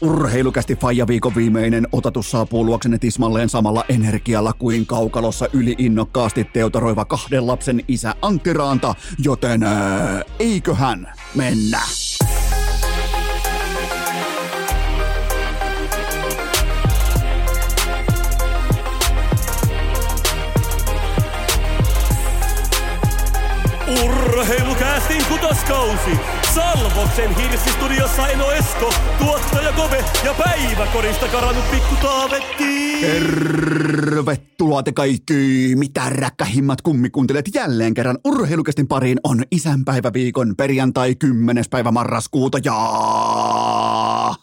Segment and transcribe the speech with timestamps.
[0.00, 7.04] Urheilukästi Faija viikon viimeinen otatus saapuu luoksenne tismalleen samalla energialla kuin kaukalossa yli innokkaasti teotoroiva
[7.04, 11.80] kahden lapsen isä Antti Raanta, joten ää, eiköhän mennä.
[24.40, 26.10] Urheilukästin kutoskausi.
[26.54, 33.00] Salvoksen hirsistudiossa Eno Esko, tuottaja Kove ja päiväkorista karannut pikku Taavetti.
[33.00, 41.64] Tervetuloa te kaikki, mitä räkkähimmat kummikuuntelet jälleen kerran urheilukästin pariin on isänpäiväviikon perjantai 10.
[41.70, 42.74] päivä marraskuuta ja...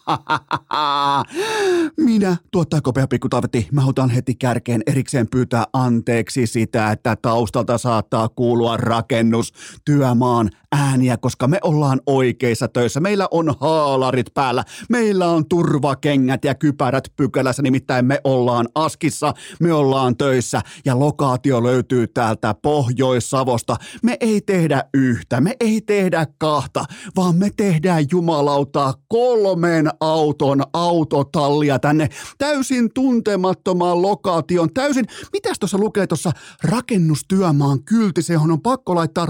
[1.97, 7.77] Minä, tuottaja Kopea Pikku Taavetti, mä otan heti kärkeen erikseen pyytää anteeksi sitä, että taustalta
[7.77, 9.53] saattaa kuulua rakennus,
[9.87, 12.99] työmaan ääniä, koska me ollaan oikeissa töissä.
[12.99, 19.73] Meillä on haalarit päällä, meillä on turvakengät ja kypärät pykälässä, nimittäin me ollaan Askissa, me
[19.73, 23.75] ollaan töissä ja lokaatio löytyy täältä Pohjois-Savosta.
[24.03, 26.85] Me ei tehdä yhtä, me ei tehdä kahta,
[27.16, 36.07] vaan me tehdään jumalautaa kolmen auton autotallia tänne täysin tuntemattomaan lokaation, täysin, mitäs tuossa lukee
[36.07, 36.31] tuossa
[36.63, 39.25] rakennustyömaan kylti, se on pakko laittaa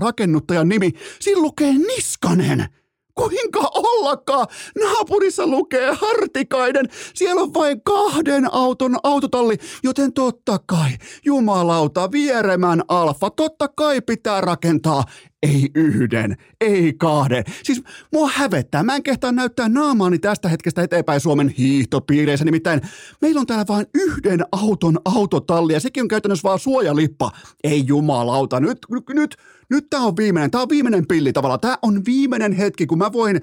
[0.48, 2.68] rakennuttajan nimi, siinä lukee Niskanen.
[3.16, 4.48] Kuinka ollakaan?
[4.80, 6.86] Naapurissa lukee Hartikainen.
[7.14, 10.90] Siellä on vain kahden auton autotalli, joten totta kai,
[11.26, 15.04] jumalauta, vieremän alfa, totta kai pitää rakentaa
[15.44, 17.44] ei yhden, ei kahden.
[17.64, 18.84] Siis mua hävettää.
[18.84, 22.46] Mä en kehtaa näyttää naamaani tästä hetkestä eteenpäin Suomen hiihtopiireissä.
[22.46, 22.82] Nimittäin
[23.22, 27.32] meillä on täällä vain yhden auton autotalli ja sekin on käytännössä vaan suojalippa.
[27.64, 28.60] Ei jumalauta.
[28.60, 29.36] Nyt, nyt, nyt,
[29.70, 30.52] nyt tää on viimeinen.
[30.52, 31.60] Tää on viimeinen pilli tavallaan.
[31.60, 33.42] Tää on viimeinen hetki, kun mä voin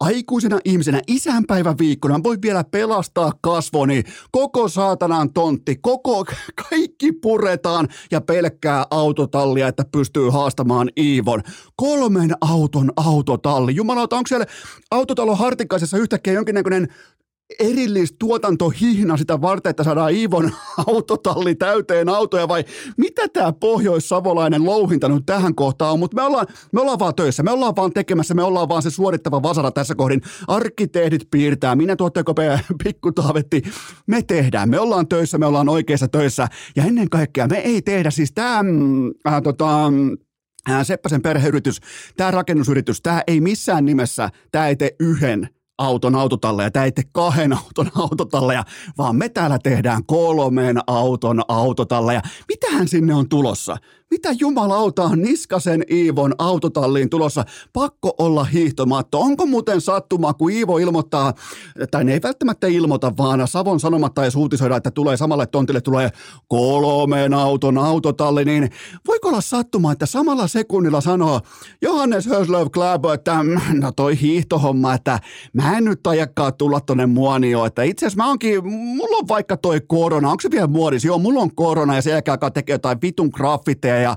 [0.00, 6.24] aikuisena ihmisenä isänpäivän viikkona voin vielä pelastaa kasvoni, koko saatanan tontti, koko,
[6.70, 11.42] kaikki puretaan ja pelkkää autotallia, että pystyy haastamaan Iivon.
[11.76, 13.74] Kolmen auton autotalli.
[13.74, 14.46] Jumalauta, onko siellä
[14.90, 16.88] autotalo Hartikaisessa yhtäkkiä jonkinnäköinen
[17.58, 20.52] erillistuotantohihna sitä varten, että saadaan Iivon
[20.86, 22.64] autotalli täyteen autoja vai
[22.96, 27.42] mitä tämä pohjoissavolainen louhinta nyt tähän kohtaan on, mutta me ollaan, me ollaan vaan töissä,
[27.42, 30.20] me ollaan vaan tekemässä, me ollaan vaan se suorittava vasara tässä kohdin.
[30.48, 33.62] Arkkitehdit piirtää, minä tuotteekopea pikku taavetti,
[34.06, 36.48] me tehdään, me ollaan töissä, me ollaan oikeissa töissä.
[36.76, 38.64] Ja ennen kaikkea me ei tehdä siis tämä,
[39.28, 39.92] äh, tota,
[40.82, 41.80] Seppäsen perheyritys,
[42.16, 45.48] tämä rakennusyritys, tämä ei missään nimessä, tämä ei tee yhden
[45.78, 46.70] auton autotalleja.
[46.70, 48.64] Tämä ei tee kahden auton autotalleja,
[48.98, 52.22] vaan me täällä tehdään kolmen auton autotalleja.
[52.48, 53.76] Mitähän sinne on tulossa?
[54.10, 57.44] Mitä jumalauta on Niskasen Iivon autotalliin tulossa?
[57.72, 59.20] Pakko olla hiihtomatto.
[59.20, 61.32] Onko muuten sattumaa, kun Iivo ilmoittaa,
[61.90, 66.10] tai ne ei välttämättä ilmoita, vaan Savon sanomatta ja uutisoida, että tulee samalle tontille tulee
[66.48, 68.70] kolmen auton autotalli, niin
[69.06, 71.40] voiko olla sattumaa, että samalla sekunnilla sanoo
[71.82, 75.20] Johannes Höslöv Kläbö, että mm, no toi hiihtohomma, että
[75.52, 79.56] mä en nyt ajakaan tulla tonne muonioon, että itse asiassa mä onkin, mulla on vaikka
[79.56, 81.08] toi korona, onko se vielä muodissa?
[81.08, 84.16] Joo, mulla on korona ja sen jälkeen tekee jotain vitun graffiteja ja,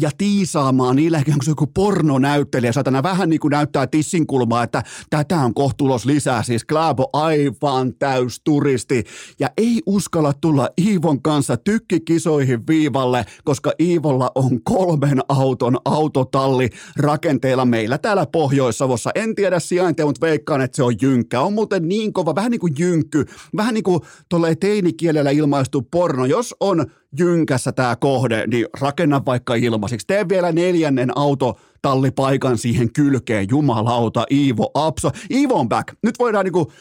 [0.00, 5.38] ja tiisaamaan niillä, onko se joku pornonäyttelijä, saatana vähän niin kuin näyttää tissinkulmaa, että tätä
[5.40, 9.04] on kohtulos lisää, siis Kläbo aivan täys turisti
[9.40, 17.64] ja ei uskalla tulla Iivon kanssa tykkikisoihin viivalle, koska Iivolla on kolmen auton autotalli rakenteella
[17.64, 19.10] meillä täällä Pohjois-Savossa.
[19.14, 21.40] En tiedä sijaintia, mutta veikkaan, että se on jynkkä.
[21.40, 23.26] On muuten niin kova, vähän niin kuin jynkky,
[23.56, 24.00] vähän niin kuin
[24.60, 26.24] teinikielellä ilmaistu porno.
[26.24, 26.86] Jos on
[27.18, 30.06] jynkässä tämä kohde, niin rakenna vaikka ilmaisiksi.
[30.06, 35.10] Tee vielä neljännen auto tallipaikan siihen kylkeen, jumalauta, Iivo Apso.
[35.30, 35.94] Iivo on back.
[36.02, 36.72] Nyt voidaan niinku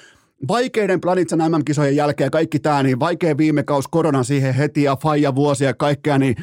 [0.47, 5.35] vaikeiden Planitsan MM-kisojen jälkeen kaikki tämä, niin vaikea viime kaus korona siihen heti ja faija
[5.35, 6.35] vuosia ja kaikkea, niin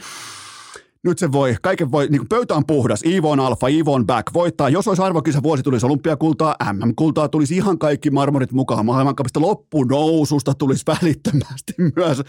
[1.04, 4.34] nyt se voi, kaiken voi, niin pöytä on puhdas, Ivo on alfa, Ivo on back,
[4.34, 10.54] voittaa, jos olisi arvokisa vuosi, tulisi olympiakultaa, MM-kultaa, tulisi ihan kaikki marmorit mukaan, maailmankapista loppunoususta
[10.54, 12.22] tulisi välittömästi myös,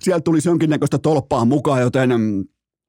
[0.00, 2.44] sieltä tulisi jonkinnäköistä tolppaa mukaan, joten mm,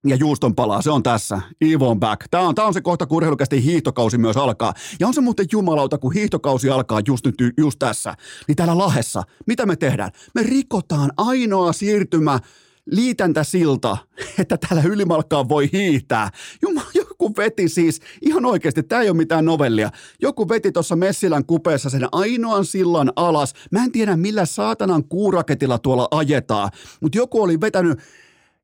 [0.05, 1.41] ja juuston palaa, se on tässä.
[1.65, 2.27] Ivo on back.
[2.31, 4.73] Tämä on, tämä on se kohta, kun urheilukästi hiihtokausi myös alkaa.
[4.99, 8.15] Ja on se muuten jumalauta, kun hiihtokausi alkaa just nyt, just tässä.
[8.47, 10.11] Niin täällä Lahessa, mitä me tehdään?
[10.35, 12.39] Me rikotaan ainoa siirtymä
[12.85, 13.97] liitäntä silta,
[14.39, 16.29] että täällä ylimalkkaan voi hiihtää.
[16.61, 19.89] Jumala, joku veti siis, ihan oikeasti, tämä ei ole mitään novellia.
[20.21, 23.53] Joku veti tuossa Messilän kupeessa sen ainoan sillan alas.
[23.71, 26.71] Mä en tiedä, millä saatanan kuuraketilla tuolla ajetaan,
[27.01, 27.99] mutta joku oli vetänyt,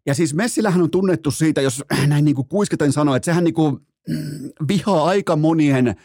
[0.06, 3.54] ja siis Messilähän on tunnettu siitä, jos näin niin kuin kuisketen sanoo, että sehän niin
[3.54, 3.78] kuin
[4.08, 5.96] mm, vihaa aika monien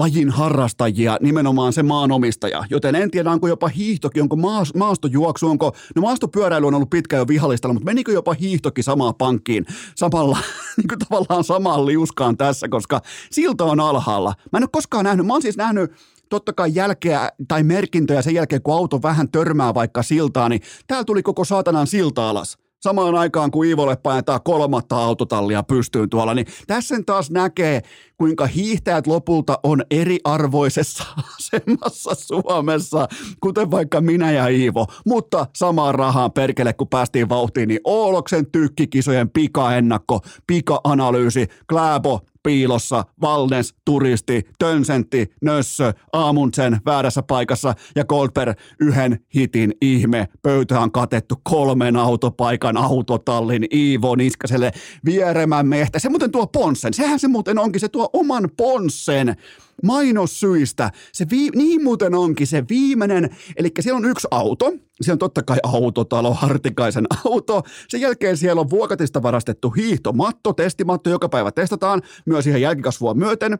[0.00, 2.64] lajin harrastajia, nimenomaan se maanomistaja.
[2.70, 7.16] Joten en tiedä, onko jopa hiihtokin, onko maas, maastojuoksu, onko, no maastopyöräily on ollut pitkä
[7.16, 10.38] jo vihallistalla, mutta menikö jopa hiihtokin samaan pankkiin, samalla,
[10.76, 13.00] niin kuin tavallaan samaan liuskaan tässä, koska
[13.30, 14.34] silta on alhaalla.
[14.52, 15.92] Mä en ole koskaan nähnyt, mä oon siis nähnyt
[16.28, 21.04] totta kai jälkeä tai merkintöjä sen jälkeen, kun auto vähän törmää vaikka siltaa, niin täällä
[21.04, 26.46] tuli koko saatanan silta alas samaan aikaan kuin Iivolle painetaan kolmatta autotallia pystyyn tuolla, niin
[26.66, 27.82] tässä taas näkee,
[28.16, 31.04] kuinka hiihtäjät lopulta on eriarvoisessa
[31.38, 33.08] asemassa Suomessa,
[33.40, 34.86] kuten vaikka minä ja Iivo.
[35.06, 43.74] Mutta samaan rahaan perkele, kun päästiin vauhtiin, niin Ooloksen tykkikisojen pikaennakko, pika-analyysi, Kläbo, piilossa, Valnes,
[43.84, 50.28] turisti, Tönsentti, Nössö, Aamundsen väärässä paikassa ja Goldberg yhden hitin ihme.
[50.42, 54.72] Pöytä on katettu kolmen autopaikan autotallin Iivo Niskaselle
[55.04, 55.98] vieremän mehtä.
[55.98, 56.94] Se muuten tuo ponssen.
[56.94, 59.36] Sehän se muuten onkin, se tuo oman ponssen
[59.82, 60.90] mainossyistä.
[61.12, 65.42] Se vii, niin muuten onkin se viimeinen, eli siellä on yksi auto, siellä on totta
[65.42, 67.62] kai autotalo, Hartikaisen auto.
[67.88, 73.58] Sen jälkeen siellä on vuokatista varastettu hiihtomatto, testimatto, joka päivä testataan myös ihan jälkikasvua myöten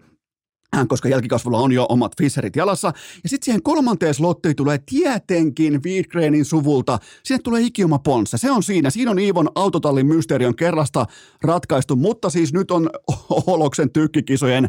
[0.88, 2.92] koska jälkikasvulla on jo omat Fisherit jalassa.
[3.22, 6.98] Ja sitten siihen kolmanteen slottiin tulee tietenkin Wiedgrenin suvulta.
[7.22, 8.38] Sinne tulee ikioma ponssa.
[8.38, 8.90] Se on siinä.
[8.90, 11.06] Siinä on Iivon autotallin mysteerion kerrasta
[11.42, 12.90] ratkaistu, mutta siis nyt on
[13.46, 14.68] Oloksen tykkikisojen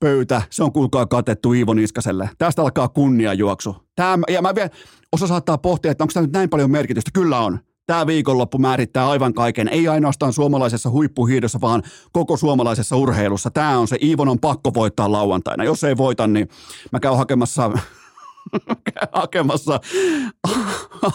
[0.00, 0.42] pöytä.
[0.50, 2.30] Se on kuulkaa katettu Iivo Niskaselle.
[2.38, 3.76] Tästä alkaa kunniajuoksu.
[3.96, 4.70] Tämä, ja mä vielä,
[5.12, 7.10] osa saattaa pohtia, että onko tämä nyt näin paljon merkitystä.
[7.14, 13.50] Kyllä on tämä viikonloppu määrittää aivan kaiken, ei ainoastaan suomalaisessa huippuhiidossa, vaan koko suomalaisessa urheilussa.
[13.50, 15.64] Tämä on se, Iivon on pakko voittaa lauantaina.
[15.64, 16.48] Jos ei voita, niin
[16.92, 17.70] mä käyn hakemassa
[19.12, 19.80] hakemassa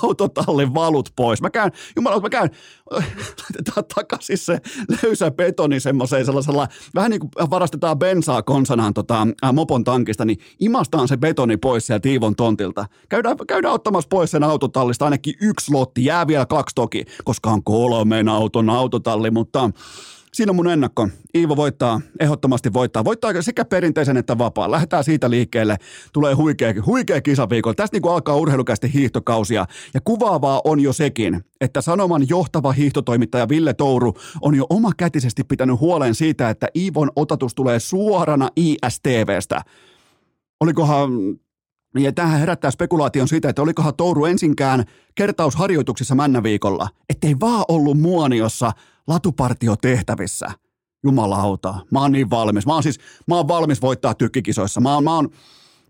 [0.04, 1.42] autotallin valut pois.
[1.42, 2.50] Mä käyn, jumala, mä käyn,
[3.96, 4.62] takaisin se
[5.04, 11.08] löysä betoni semmoiseen sellaisella, vähän niin kuin varastetaan bensaa konsanaan tota, mopon tankista, niin imastaan
[11.08, 12.86] se betoni pois sieltä Tiivon tontilta.
[13.10, 17.64] Käydään, käydään ottamassa pois sen autotallista ainakin yksi lotti, jää vielä kaksi toki, koska on
[17.64, 19.70] kolmen auton autotalli, mutta
[20.34, 21.08] Siinä on mun ennakko.
[21.36, 23.06] Iivo voittaa, ehdottomasti voittaa.
[23.06, 24.72] Voittaa sekä perinteisen että vapaa.
[24.72, 25.78] Lähdetään siitä liikkeelle.
[26.14, 27.76] Tulee huikea, huikea kisaviikolla.
[27.76, 29.66] Tästä niin alkaa urheilukästi hiihtokausia.
[29.94, 35.80] Ja kuvaavaa on jo sekin, että Sanoman johtava hiihtotoimittaja Ville Touru on jo omakätisesti pitänyt
[35.80, 39.62] huolen siitä, että Iivon otatus tulee suorana ISTVstä.
[40.60, 41.12] Olikohan
[42.00, 44.86] ja tähän herättää spekulaation siitä, että olikohan Touru ensinkään
[45.16, 48.72] kertausharjoituksissa männäviikolla, ettei vaan ollut muoniossa
[49.08, 50.52] latupartiotehtävissä.
[51.04, 52.66] Jumalauta, mä oon niin valmis.
[52.66, 54.82] Mä oon siis, mä oon valmis voittaa tykkikisoissa.
[54.82, 55.30] Mä oon, mä oon,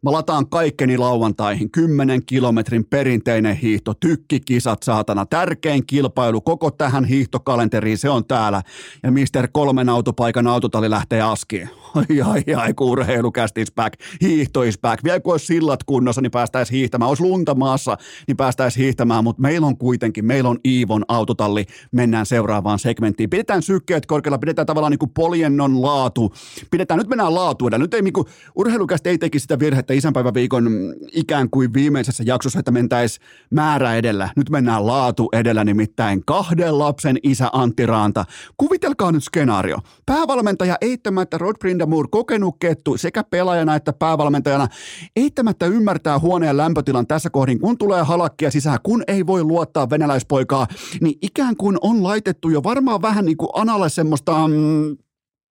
[0.05, 1.71] Mä lataan kaikkeni lauantaihin.
[1.71, 5.25] 10 kilometrin perinteinen hiihto, tykkikisat saatana.
[5.25, 8.61] Tärkein kilpailu koko tähän hiihtokalenteriin, se on täällä.
[9.03, 11.69] Ja Mister kolmen autopaikan autotalli lähtee askiin.
[11.95, 15.03] Ai ai ai, kun urheilukästi is back, hiihto is back.
[15.03, 17.09] Vielä kun olisi sillat kunnossa, niin päästäisiin hiihtämään.
[17.09, 19.23] Olisi lunta maassa, niin päästäisiin hiihtämään.
[19.23, 21.65] Mutta meillä on kuitenkin, meillä on Iivon autotalli.
[21.91, 23.29] Mennään seuraavaan segmenttiin.
[23.29, 26.33] Pidetään sykkeet korkealla, pidetään tavallaan niin kuin poljennon laatu.
[26.71, 27.83] Pidetään, nyt mennään laatu edellä.
[27.83, 30.69] Nyt ei niin kuin, urheilukästi ei teki sitä virhettä että isänpäiväviikon
[31.11, 34.29] ikään kuin viimeisessä jaksossa, että mentäisiin määrä edellä.
[34.35, 38.25] Nyt mennään laatu edellä, nimittäin kahden lapsen isä Antti Raanta.
[38.57, 39.77] Kuvitelkaa nyt skenaario.
[40.05, 44.67] Päävalmentaja eittämättä Rod Brindamur, kokenut kettu sekä pelaajana että päävalmentajana,
[45.15, 50.67] eittämättä ymmärtää huoneen lämpötilan tässä kohdin, kun tulee halakkia sisään, kun ei voi luottaa venäläispoikaa,
[51.01, 54.47] niin ikään kuin on laitettu jo varmaan vähän niin kuin analle semmoista...
[54.47, 54.97] Mm,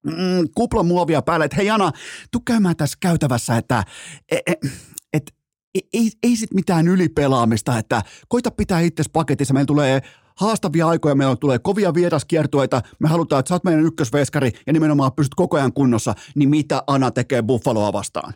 [0.07, 1.92] mm, kuplamuovia päälle, että hei Jana,
[2.30, 3.85] tuu käymään tässä käytävässä, että
[4.30, 4.59] et, et,
[5.12, 5.35] et,
[5.92, 10.02] ei, ei sit mitään ylipelaamista, että koita pitää itse paketissa, meillä tulee
[10.37, 15.12] haastavia aikoja, meillä tulee kovia vieraskiertueita, me halutaan, että sä oot meidän ykkösveskari ja nimenomaan
[15.12, 18.35] pystyt koko ajan kunnossa, niin mitä Ana tekee Buffaloa vastaan?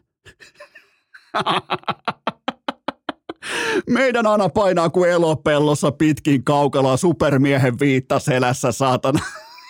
[3.90, 9.20] Meidän Ana painaa kuin elopellossa pitkin kaukaloa supermiehen viitta selässä, saatana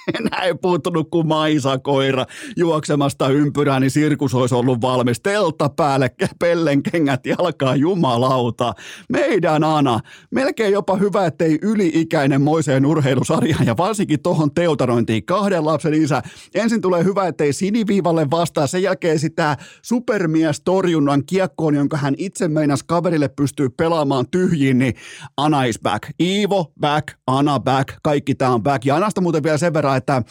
[0.19, 5.21] enää ei puuttunut kuin maisa koira juoksemasta ympyrää, niin sirkus olisi ollut valmis.
[5.21, 8.75] Teltta päälle, pellenkengät jalkaa, jumalauta.
[9.09, 15.95] Meidän Ana, melkein jopa hyvä, ettei yli-ikäinen moiseen urheilusarjaan ja varsinkin tohon teutarointiin kahden lapsen
[15.95, 16.23] isä.
[16.55, 22.49] Ensin tulee hyvä, ettei siniviivalle vastaa, sen jälkeen sitä supermies torjunnan kiekkoon, jonka hän itse
[22.49, 24.95] meinas kaverille pystyy pelaamaan tyhjiin, niin
[25.37, 26.09] Ana is back.
[26.21, 28.85] Iivo back, Ana back, kaikki tää on back.
[28.85, 30.23] Ja Anasta muuten vielä sen verran, että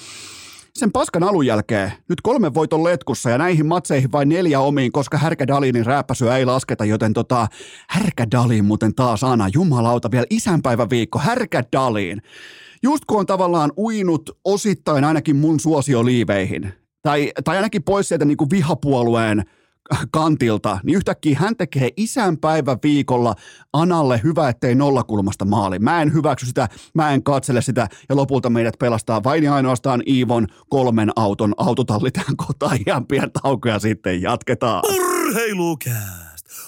[0.74, 5.17] sen paskan alun jälkeen nyt kolme voiton letkussa ja näihin matseihin vain neljä omiin, koska
[5.17, 7.48] Härkä Dalinin rääppäsyä ei lasketa, joten tota,
[7.89, 12.22] Härkä Dalin muuten taas Ana, jumalauta vielä isänpäivän viikko, Härkä Dalin.
[12.84, 18.38] Just kun on tavallaan uinut osittain ainakin mun suosioliiveihin, tai, tai ainakin pois sieltä niin
[18.38, 19.43] kuin vihapuolueen
[20.12, 23.36] kantilta, niin yhtäkkiä hän tekee isänpäivän viikolla
[23.74, 25.80] Analle hyvä, ettei nollakulmasta maali.
[25.80, 30.04] Mä en hyväksy sitä, mä en katsele sitä ja lopulta meidät pelastaa vain ja ainoastaan
[30.08, 34.84] Iivon kolmen auton autotalli tähän kohtaan ihan pientä taukoja sitten jatketaan.
[34.96, 36.23] Urheilukää!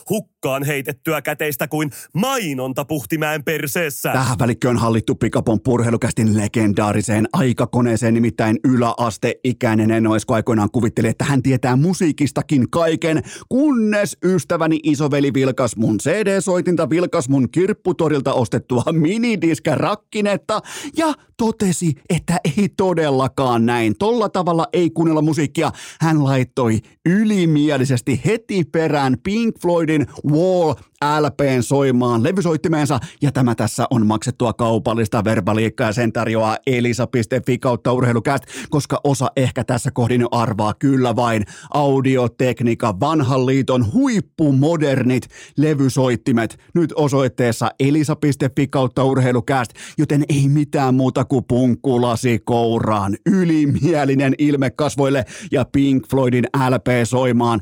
[0.10, 4.12] Hukkaan heitettyä käteistä kuin mainonta puhtimäen perseessä.
[4.14, 11.76] Tähän välikköön hallittu Pikapon purheilukästin legendaariseen aikakoneeseen, nimittäin yläasteikäinen Enoesko aikoinaan kuvitteli, että hän tietää
[11.76, 20.62] musiikistakin kaiken, kunnes ystäväni isoveli vilkas mun CD-soitinta, vilkas mun kirpputorilta ostettua minidiskä rakkinetta
[20.98, 23.94] ja totesi, että ei todellakaan näin.
[24.00, 25.72] Tolla tavalla ei kuunnella musiikkia.
[26.02, 29.95] Hän laittoi ylimielisesti heti perään Pink Floydin
[30.32, 30.74] Wall
[31.20, 33.00] LPn soimaan levysoittimeensa.
[33.22, 35.94] Ja tämä tässä on maksettua kaupallista verbaliikkaa.
[35.94, 43.46] Sen tarjoaa elisa.fi kautta urheilukäst, koska osa ehkä tässä kohdin arvaa kyllä vain audiotekniikka, vanhan
[43.46, 46.60] liiton huippumodernit levysoittimet.
[46.74, 55.26] Nyt osoitteessa elisa.fi kautta urheilukäst, joten ei mitään muuta kuin punkkulasi kouraan, ylimielinen ilme kasvoille
[55.52, 57.60] ja Pink Floydin LP soimaan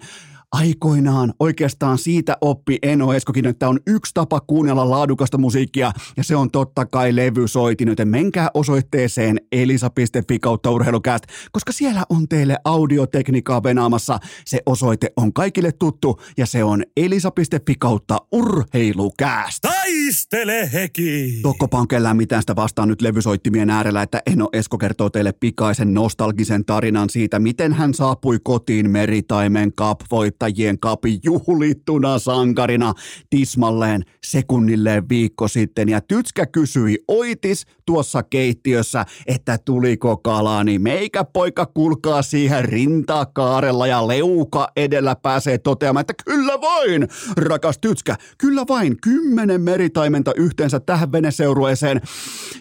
[0.54, 6.36] aikoinaan oikeastaan siitä oppi Eno Eskokin, että on yksi tapa kuunnella laadukasta musiikkia ja se
[6.36, 13.64] on totta kai levysoitin, joten menkää osoitteeseen elisa.fi kautta urheilukäst, koska siellä on teille audiotekniikkaa
[13.64, 14.20] venaamassa.
[14.46, 19.62] Se osoite on kaikille tuttu ja se on elisa.fi kautta urheilukäst.
[19.62, 21.40] Taistele heki!
[21.42, 25.94] Tokkopa on kellään mitään sitä vastaan nyt levysoittimien äärellä, että Eno Esko kertoo teille pikaisen
[25.94, 30.00] nostalgisen tarinan siitä, miten hän saapui kotiin Meritaimen Cup
[30.44, 32.94] voittajien kapi juhlittuna sankarina
[33.30, 35.90] tismalleen sekunnilleen viikko sitten.
[35.90, 43.88] Ja Tytskä kysyi Oitis tuossa keittiössä, että tuliko kalaa, niin meikä poika kulkaa siihen rintakaarella
[43.88, 47.08] ja leuka edellä pääsee toteamaan, että kyllä vain,
[47.38, 52.02] rakas Tytskä, kyllä vain kymmenen meritaimenta yhteensä tähän veneseurueeseen,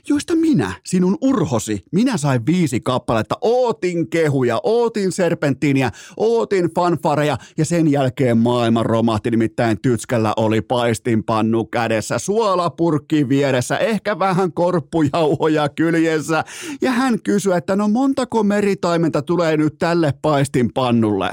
[0.09, 7.65] joista minä, sinun urhosi, minä sain viisi kappaletta, ootin kehuja, ootin serpenttiiniä, ootin fanfareja ja
[7.73, 16.45] sen jälkeen maailman romahti, nimittäin Tytskällä oli paistinpannu kädessä, suolapurkki vieressä, ehkä vähän korppujauhoja kyljessä.
[16.83, 21.31] Ja hän kysyi, että no montako meritaimenta tulee nyt tälle paistinpannulle?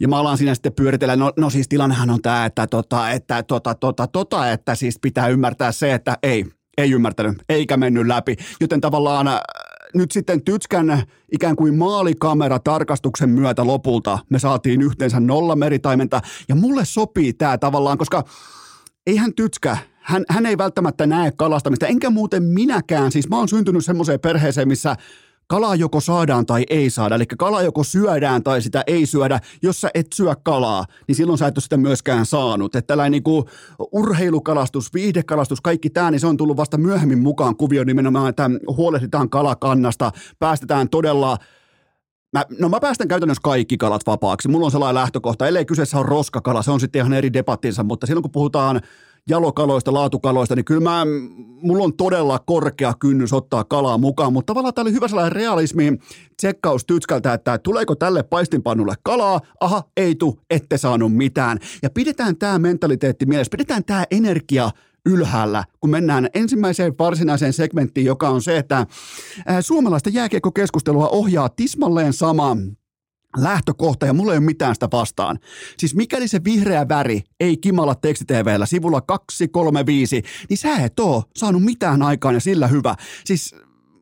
[0.00, 3.42] Ja mä alan siinä sitten pyöritellä, no, no siis tilannehan on tämä, että, tota, että,
[3.42, 6.44] tota, tota, tota, että siis pitää ymmärtää se, että ei,
[6.78, 8.36] ei ymmärtänyt, eikä mennyt läpi.
[8.60, 9.28] Joten tavallaan
[9.94, 11.02] nyt sitten Tytskän
[11.32, 16.20] ikään kuin maalikamera tarkastuksen myötä lopulta me saatiin yhteensä nolla meritaimenta.
[16.48, 18.24] Ja mulle sopii tämä tavallaan, koska
[19.06, 23.12] eihän Tytskä, hän, hän ei välttämättä näe kalastamista, enkä muuten minäkään.
[23.12, 24.96] Siis mä oon syntynyt semmoiseen perheeseen, missä
[25.48, 27.14] kalaa joko saadaan tai ei saada.
[27.14, 29.40] Eli kalaa joko syödään tai sitä ei syödä.
[29.62, 32.74] Jos sä et syö kalaa, niin silloin sä et ole sitä myöskään saanut.
[32.74, 33.44] Että tällainen niin kuin
[33.92, 39.30] urheilukalastus, viihdekalastus, kaikki tämä, niin se on tullut vasta myöhemmin mukaan kuvioon nimenomaan, että huolehditaan
[39.30, 41.38] kalakannasta, päästetään todella
[42.32, 44.48] Mä, no mä päästän käytännössä kaikki kalat vapaaksi.
[44.48, 48.06] Mulla on sellainen lähtökohta, ellei kyseessä on roskakala, se on sitten ihan eri debattinsa, mutta
[48.06, 48.80] silloin kun puhutaan
[49.28, 51.06] jalokaloista, laatukaloista, niin kyllä mä,
[51.62, 55.98] mulla on todella korkea kynnys ottaa kalaa mukaan, mutta tavallaan tämä oli hyvä sellainen realismi
[56.36, 61.58] tsekkaus Tytskältä, että tuleeko tälle paistinpannulle kalaa, aha, ei tu, ette saanut mitään.
[61.82, 64.70] Ja pidetään tämä mentaliteetti mielessä, pidetään tämä energia
[65.06, 68.86] ylhäällä, kun mennään ensimmäiseen varsinaiseen segmenttiin, joka on se, että
[69.60, 72.56] suomalaista jääkiekkokeskustelua ohjaa tismalleen sama
[73.42, 75.38] lähtökohta ja mulla ei ole mitään sitä vastaan.
[75.78, 81.62] Siis mikäli se vihreä väri ei kimalla tekstitvllä sivulla 235, niin sä et oo saanut
[81.62, 82.94] mitään aikaan ja sillä hyvä.
[83.24, 83.54] Siis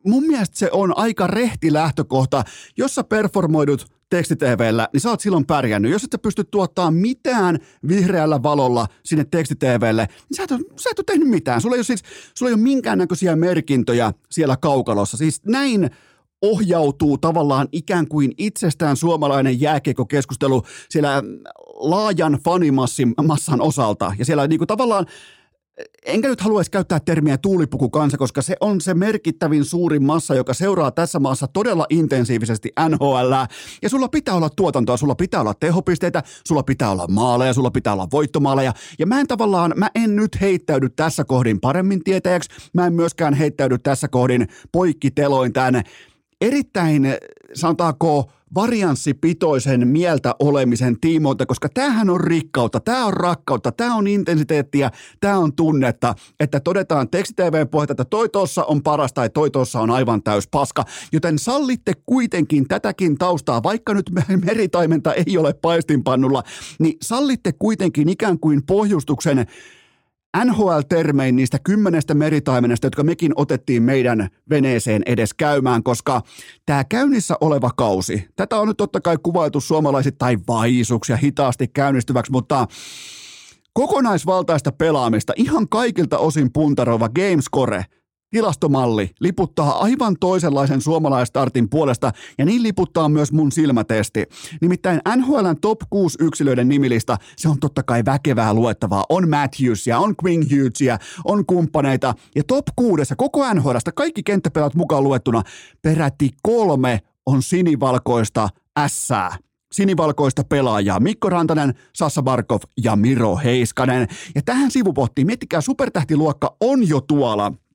[0.07, 2.43] mun mielestä se on aika rehti lähtökohta,
[2.77, 5.91] jos sä performoidut tekstitvllä, niin sä oot silloin pärjännyt.
[5.91, 10.89] Jos et sä pysty tuottaa mitään vihreällä valolla sinne tekstitvlle, niin sä et, ole, sä
[10.91, 11.61] et ole tehnyt mitään.
[11.61, 12.03] Sulla ei ole, siis,
[12.33, 15.17] sulla ei ole minkäännäköisiä merkintöjä siellä kaukalossa.
[15.17, 15.89] Siis näin
[16.41, 21.23] ohjautuu tavallaan ikään kuin itsestään suomalainen jääkiekokeskustelu siellä
[21.75, 24.13] laajan fanimassan osalta.
[24.19, 25.05] Ja siellä niin kuin tavallaan
[26.05, 30.91] enkä nyt haluaisi käyttää termiä tuulipukukansa, koska se on se merkittävin suurin massa, joka seuraa
[30.91, 33.33] tässä maassa todella intensiivisesti NHL.
[33.81, 37.93] Ja sulla pitää olla tuotantoa, sulla pitää olla tehopisteitä, sulla pitää olla maaleja, sulla pitää
[37.93, 38.73] olla voittomaaleja.
[38.99, 43.33] Ja mä en tavallaan, mä en nyt heittäydy tässä kohdin paremmin tietäjäksi, mä en myöskään
[43.33, 45.83] heittäydy tässä kohdin poikkiteloin tänne
[46.41, 47.07] erittäin,
[47.53, 54.91] sanotaanko, varianssipitoisen mieltä olemisen tiimoilta, koska tämähän on rikkautta, tämä on rakkautta, tämä on intensiteettiä,
[55.19, 59.79] tämä on tunnetta, että todetaan tekstitvn pohjalta, että toi tossa on paras tai toi tossa
[59.79, 64.11] on aivan täys paska, joten sallitte kuitenkin tätäkin taustaa, vaikka nyt
[64.45, 66.43] meritaimenta ei ole paistinpannulla,
[66.79, 69.45] niin sallitte kuitenkin ikään kuin pohjustuksen
[70.45, 76.21] NHL-termein niistä kymmenestä meritaimenesta, jotka mekin otettiin meidän veneeseen edes käymään, koska
[76.65, 82.31] tämä käynnissä oleva kausi, tätä on nyt totta kai kuvailtu suomalaisittain vaisuksi ja hitaasti käynnistyväksi,
[82.31, 82.67] mutta
[83.73, 87.85] kokonaisvaltaista pelaamista ihan kaikilta osin puntaroiva Gamescore–
[88.29, 94.23] tilastomalli liputtaa aivan toisenlaisen suomalaistartin puolesta ja niin liputtaa myös mun silmätesti.
[94.61, 99.05] Nimittäin NHLn top 6 yksilöiden nimilista, se on totta kai väkevää luettavaa.
[99.09, 105.03] On Matthewsia, on Quinn Hughesia, on kumppaneita ja top 6 koko NHLstä kaikki kenttäpelat mukaan
[105.03, 105.43] luettuna
[105.81, 109.37] peräti kolme on sinivalkoista ässää
[109.71, 114.07] sinivalkoista pelaajaa, Mikko Rantanen, Sassa Barkov ja Miro Heiskanen.
[114.35, 117.51] Ja tähän sivupottiin, miettikää, supertähtiluokka on jo tuolla–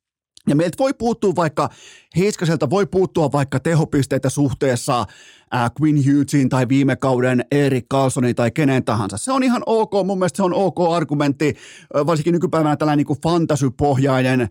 [0.48, 1.68] ja meiltä voi puuttua vaikka,
[2.16, 5.00] Heiskaselta voi puuttua vaikka tehopisteitä suhteessa
[5.54, 9.16] äh, Quinn Hughesiin tai viime kauden Erik Carlsoniin tai kenen tahansa.
[9.16, 11.54] Se on ihan ok, mun mielestä se on ok argumentti,
[11.94, 14.48] varsinkin nykypäivänä tällainen niin fantasypohjainen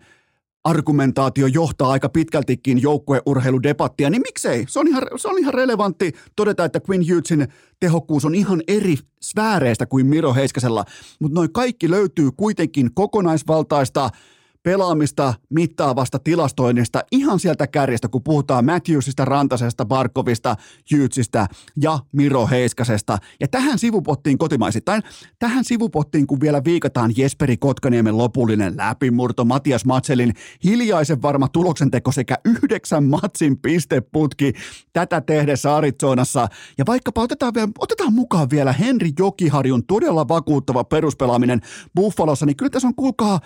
[0.64, 4.64] argumentaatio johtaa aika pitkältikin joukkueurheiludebattia, niin miksei?
[4.68, 7.48] Se on ihan, se on ihan relevantti todeta, että Quinn Hughesin
[7.80, 10.84] tehokkuus on ihan eri sfääreistä kuin Miro Heiskasella,
[11.20, 14.10] mutta noin kaikki löytyy kuitenkin kokonaisvaltaista–
[14.62, 20.56] pelaamista mittaavasta tilastoinnista ihan sieltä kärjestä, kun puhutaan Matthewsista, Rantasesta, Barkovista,
[20.90, 21.46] Jytsistä
[21.82, 23.18] ja Miro Heiskasesta.
[23.40, 25.02] Ja tähän sivupottiin kotimaisittain,
[25.38, 32.34] tähän sivupottiin kun vielä viikataan Jesperi Kotkaniemen lopullinen läpimurto, Matias Matselin hiljaisen varma tuloksenteko sekä
[32.44, 34.52] yhdeksän matsin pisteputki
[34.92, 36.48] tätä tehdessä Arizonassa.
[36.78, 41.60] Ja vaikkapa otetaan, vielä, otetaan mukaan vielä Henri Jokiharjun todella vakuuttava peruspelaaminen
[41.96, 43.40] Buffalossa, niin kyllä tässä on kuulkaa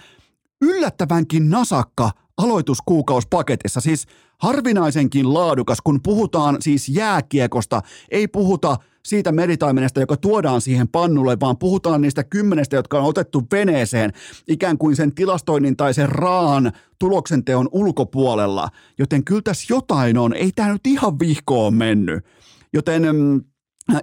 [0.62, 4.06] yllättävänkin nasakka aloituskuukauspaketissa, siis
[4.38, 11.58] harvinaisenkin laadukas, kun puhutaan siis jääkiekosta, ei puhuta siitä meritaimenesta, joka tuodaan siihen pannulle, vaan
[11.58, 14.12] puhutaan niistä kymmenestä, jotka on otettu veneeseen
[14.48, 18.68] ikään kuin sen tilastoinnin tai sen raan tuloksenteon ulkopuolella.
[18.98, 22.24] Joten kyllä tässä jotain on, ei tämä nyt ihan vihkoon mennyt.
[22.72, 23.44] Joten mm,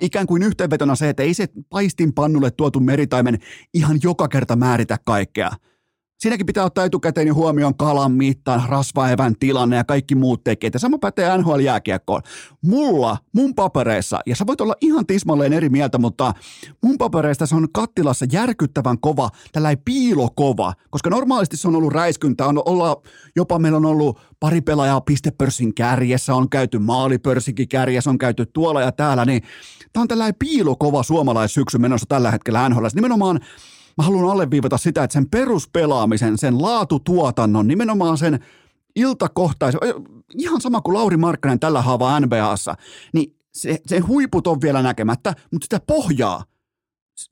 [0.02, 3.39] ikään kuin yhteenvetona se, että ei se paistin pannulle tuotu meritaimen
[3.74, 5.52] ihan joka kerta määritä kaikkea–
[6.24, 10.74] Siinäkin pitää ottaa etukäteen huomioon kalan mittaan, rasvaevän tilanne ja kaikki muut tekijät.
[10.78, 12.22] Sama pätee NHL-jääkiekkoon.
[12.62, 16.34] Mulla, mun papereissa, ja sä voit olla ihan tismalleen eri mieltä, mutta
[16.84, 22.46] mun papereista se on kattilassa järkyttävän kova, tällä piilokova, koska normaalisti se on ollut räiskyntä,
[22.46, 23.02] on olla,
[23.36, 28.82] jopa meillä on ollut pari pelaajaa pistepörssin kärjessä, on käyty maalipörssinkin kärjessä, on käyty tuolla
[28.82, 29.42] ja täällä, niin
[29.94, 32.86] tämä on tällainen piilokova suomalaissyksy menossa tällä hetkellä NHL.
[32.96, 33.40] Nimenomaan
[33.98, 38.40] mä haluan alleviivata sitä, että sen peruspelaamisen, sen laatutuotannon, nimenomaan sen
[38.96, 39.82] iltakohtaisen,
[40.38, 42.76] ihan sama kuin Lauri Markkanen tällä haavaa NBAssa,
[43.14, 46.44] niin se, se huiput on vielä näkemättä, mutta sitä pohjaa,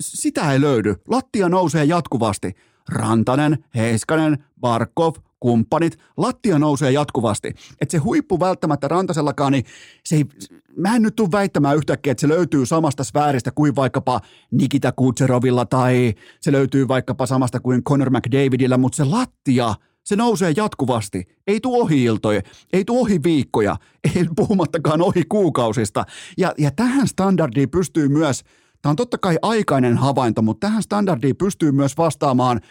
[0.02, 0.96] sitä ei löydy.
[1.08, 2.56] Lattia nousee jatkuvasti.
[2.90, 7.54] Rantanen, Heiskanen, Barkov, kumppanit, lattia nousee jatkuvasti.
[7.82, 9.66] Että se huippu välttämättä Rantasellakaan, niin
[10.06, 10.26] se ei,
[10.78, 15.66] mä en nyt tule väittämään yhtäkkiä, että se löytyy samasta sfääristä kuin vaikkapa Nikita Kutserovilla
[15.66, 21.26] tai se löytyy vaikkapa samasta kuin Conor McDavidillä, mutta se lattia, se nousee jatkuvasti.
[21.48, 22.42] Ei tuu ohi iltoja,
[22.74, 23.76] ei tuu ohi viikkoja,
[24.16, 26.06] ei puhumattakaan ohi kuukausista.
[26.38, 28.44] Ja, ja tähän standardiin pystyy myös,
[28.82, 32.62] tämä on totta kai aikainen havainto, mutta tähän standardiin pystyy myös vastaamaan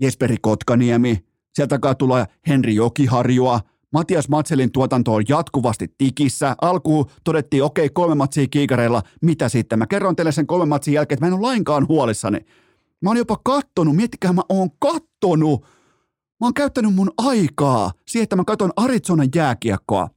[0.00, 3.60] Jesperi Kotkaniemi, sieltä tulee Henri Jokiharjua,
[3.94, 6.56] Matias Matselin tuotanto on jatkuvasti tikissä.
[6.60, 9.78] Alkuun todettiin, okei, okay, kolme matsia kiikareilla, mitä sitten?
[9.78, 12.38] Mä kerron teille sen kolme matsin jälkeen, että mä en ole lainkaan huolissani.
[13.02, 15.62] Mä oon jopa kattonut, miettikää, mä oon kattonut.
[16.40, 20.08] Mä oon käyttänyt mun aikaa siihen, että mä katson Arizonan jääkiekkoa.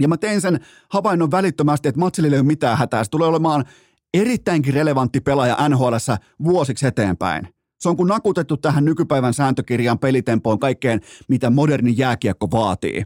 [0.00, 3.04] Ja mä tein sen havainnon välittömästi, että Matselille ei ole mitään hätää.
[3.04, 3.64] Se tulee olemaan
[4.14, 5.94] erittäinkin relevantti pelaaja NHL
[6.44, 7.55] vuosiksi eteenpäin.
[7.78, 13.02] Se on kun nakutettu tähän nykypäivän sääntökirjaan, pelitempoon, kaikkeen, mitä moderni jääkiekko vaatii.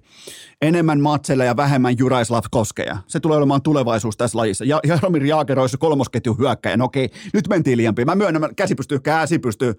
[0.63, 2.99] Enemmän matseilla ja vähemmän Juraislav Koskeja.
[3.07, 4.65] Se tulee olemaan tulevaisuus tässä lajissa.
[4.65, 6.77] Ja Jaromir Jaager olisi kolmosketju hyökkäjä.
[6.77, 9.75] No okei, nyt mentiin liian Mä myönnän, käsi pystyy, käsi pystyy.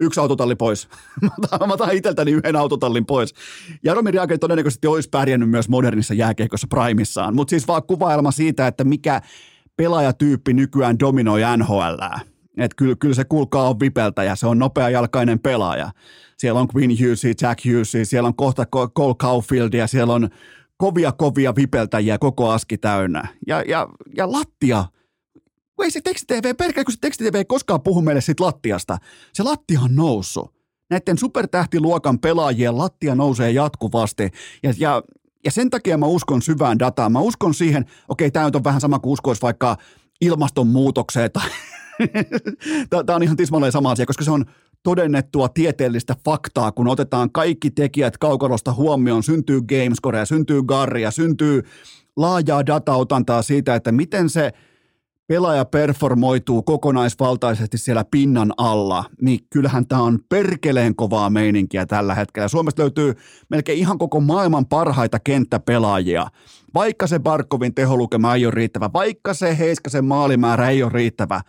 [0.00, 0.88] Yksi autotalli pois.
[1.22, 3.34] mä otan, mä otan itseltäni yhden autotallin pois.
[3.84, 7.34] Jaromir Jaager todennäköisesti olisi pärjännyt myös modernissa jääkiekossa primissaan.
[7.34, 9.20] Mutta siis vaan kuvailma siitä, että mikä
[9.76, 15.38] pelaajatyyppi nykyään dominoi NHLää että kyllä, kyllä se kuulkaa on vipeltä ja se on nopeajalkainen
[15.38, 15.90] pelaaja.
[16.38, 20.28] Siellä on Quinn Hughes, Jack Hughes, siellä on kohta Cole Caulfield ja siellä on
[20.76, 23.28] kovia kovia vipeltäjiä koko aski täynnä.
[23.46, 24.84] Ja, ja, ja lattia,
[25.82, 28.98] ei se tekstitv, perkele, kun se tekstitv ei koskaan puhu meille siitä lattiasta.
[29.32, 30.54] Se lattia on noussut.
[30.90, 34.30] Näiden supertähtiluokan pelaajien lattia nousee jatkuvasti.
[34.62, 35.02] Ja, ja,
[35.44, 37.12] ja sen takia mä uskon syvään dataan.
[37.12, 39.76] Mä uskon siihen, okei, tämä on vähän sama kuin uskoisi vaikka
[40.20, 41.48] ilmastonmuutokseen tai
[43.06, 44.44] Tämä on ihan tismalleen sama asia, koska se on
[44.82, 51.62] todennettua tieteellistä faktaa, kun otetaan kaikki tekijät kaukalosta huomioon, syntyy gamescorea, syntyy garria, syntyy
[52.16, 54.52] laajaa dataotantaa siitä, että miten se
[55.26, 62.48] pelaaja performoituu kokonaisvaltaisesti siellä pinnan alla, niin kyllähän tämä on perkeleen kovaa meininkiä tällä hetkellä.
[62.48, 63.14] Suomesta löytyy
[63.48, 66.26] melkein ihan koko maailman parhaita kenttäpelaajia.
[66.74, 71.40] Vaikka se Barkovin teholukema ei ole riittävä, vaikka se Heiskasen maalimäärä ei ole riittävä,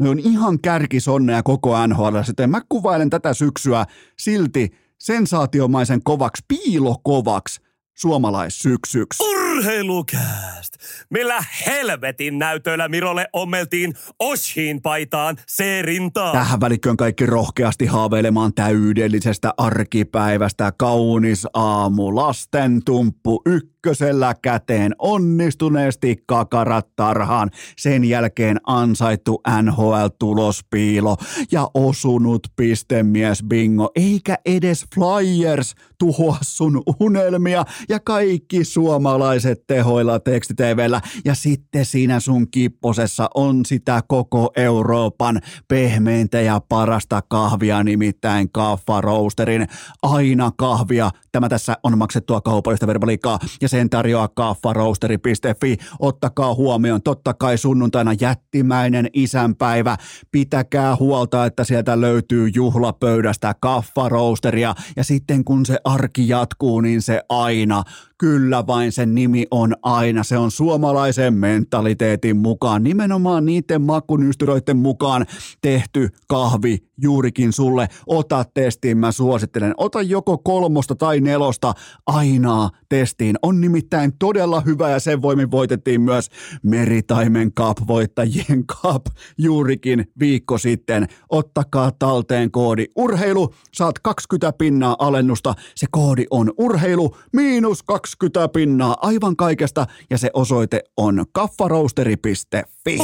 [0.00, 2.22] ne on ihan kärkisonneja koko NHL.
[2.22, 3.86] Sitten mä kuvailen tätä syksyä
[4.18, 7.60] silti sensaatiomaisen kovaksi, piilokovaksi
[7.94, 9.22] suomalaissyksyksi.
[9.60, 10.74] Urheilukääst!
[11.10, 16.32] Millä helvetin näytöillä Mirolle ommeltiin Oshin paitaan C-rintaan?
[16.32, 20.72] Tähän välikköön kaikki rohkeasti haaveilemaan täydellisestä arkipäivästä.
[20.78, 27.50] Kaunis aamu, lasten tumppu, ykkösellä käteen, onnistuneesti kakarat tarhaan.
[27.78, 31.16] Sen jälkeen ansaittu NHL-tulospiilo
[31.52, 41.00] ja osunut pistemies bingo, eikä edes Flyers tuhoa sun unelmia ja kaikki suomalaiset tehoilla tekstitvllä.
[41.24, 49.00] Ja sitten siinä sun kipposessa on sitä koko Euroopan pehmeintä ja parasta kahvia, nimittäin Kaffa
[49.00, 49.68] Roasterin
[50.02, 51.10] aina kahvia.
[51.32, 55.76] Tämä tässä on maksettua kaupallista verbaliikkaa ja sen tarjoaa kaffaroasteri.fi.
[55.98, 59.96] Ottakaa huomioon, totta kai sunnuntaina jättimäinen isänpäivä.
[60.32, 67.22] Pitäkää huolta, että sieltä löytyy juhlapöydästä kaffaroosteria ja sitten kun se arki jatkuu, niin se
[67.28, 67.82] aina
[68.20, 70.24] Kyllä vain sen nimi on aina.
[70.24, 75.26] Se on suomalaisen mentaliteetin mukaan, nimenomaan niiden makunystyröiden mukaan
[75.60, 77.88] tehty kahvi juurikin sulle.
[78.06, 79.74] Ota testiin, mä suosittelen.
[79.76, 81.72] Ota joko kolmosta tai nelosta
[82.06, 83.36] ainaa testiin.
[83.42, 86.28] On nimittäin todella hyvä ja sen voimin voitettiin myös
[86.62, 89.06] Meritaimen Cup-voittajien Cup
[89.38, 91.06] juurikin viikko sitten.
[91.28, 95.54] Ottakaa talteen koodi urheilu, saat 20 pinnaa alennusta.
[95.74, 102.98] Se koodi on urheilu miinus 20 20 pinnaa aivan kaikesta ja se osoite on kaffaroasteri.fi.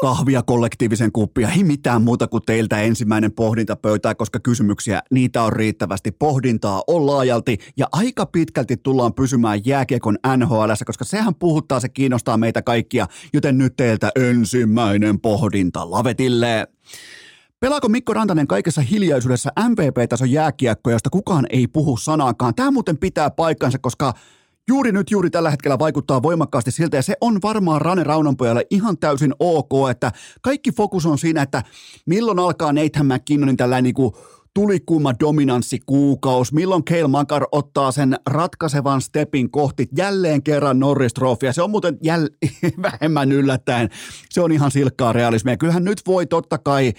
[0.00, 6.10] Kahvia kollektiivisen kuppia, ei mitään muuta kuin teiltä ensimmäinen pohdintapöytää, koska kysymyksiä, niitä on riittävästi.
[6.12, 12.36] Pohdintaa on laajalti ja aika pitkälti tullaan pysymään jääkiekon NHL, koska sehän puhuttaa, se kiinnostaa
[12.36, 16.66] meitä kaikkia, joten nyt teiltä ensimmäinen pohdinta lavetille.
[17.60, 22.54] Pelaako Mikko Rantanen kaikessa hiljaisuudessa MVP-tason jääkiekkoja, josta kukaan ei puhu sanaakaan?
[22.54, 24.14] Tämä muuten pitää paikkansa, koska
[24.70, 28.98] juuri nyt, juuri tällä hetkellä vaikuttaa voimakkaasti siltä, ja se on varmaan Rane Raunanpojalle ihan
[28.98, 31.62] täysin ok, että kaikki fokus on siinä, että
[32.06, 34.12] milloin alkaa Nathan McKinnonin tällainen niin
[34.54, 41.14] kuin tulikuuma dominanssi kuukaus, milloin Keil Makar ottaa sen ratkaisevan stepin kohti jälleen kerran Norris
[41.14, 41.52] Trofia.
[41.52, 42.48] Se on muuten jäl-
[42.82, 43.88] vähemmän yllättäen.
[44.30, 45.56] Se on ihan silkkaa realismia.
[45.56, 46.92] Kyllähän nyt voi totta kai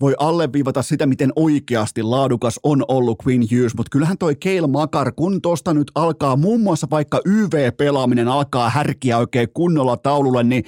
[0.00, 5.12] voi alleviivata sitä, miten oikeasti laadukas on ollut Queen Hughes, mutta kyllähän toi Keil Makar,
[5.12, 10.64] kun tosta nyt alkaa muun muassa vaikka YV-pelaaminen alkaa härkiä oikein kunnolla taululle, niin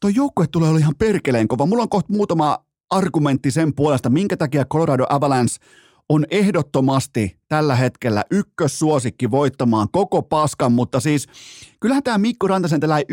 [0.00, 1.66] toi joukkue tulee olla ihan perkeleen kova.
[1.66, 5.56] Mulla on kohta muutama argumentti sen puolesta, minkä takia Colorado Avalanche
[6.08, 11.26] on ehdottomasti tällä hetkellä ykkössuosikki voittamaan koko paskan, mutta siis
[11.80, 13.04] kyllähän tämä Mikko Rantasen tällä 1,55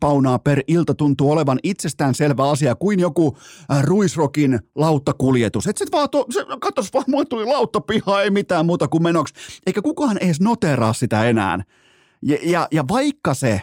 [0.00, 3.36] paunaa per ilta tuntuu olevan itsestään selvä asia kuin joku
[3.72, 5.66] äh, Ruisrokin lauttakuljetus.
[5.66, 9.34] Et se vaan, to, se, katos vaan, mulle tuli lauttapiha, ei mitään muuta kuin menoksi.
[9.66, 11.64] Eikä kukaan edes noteraa sitä enää.
[12.22, 13.62] Ja, ja, ja vaikka se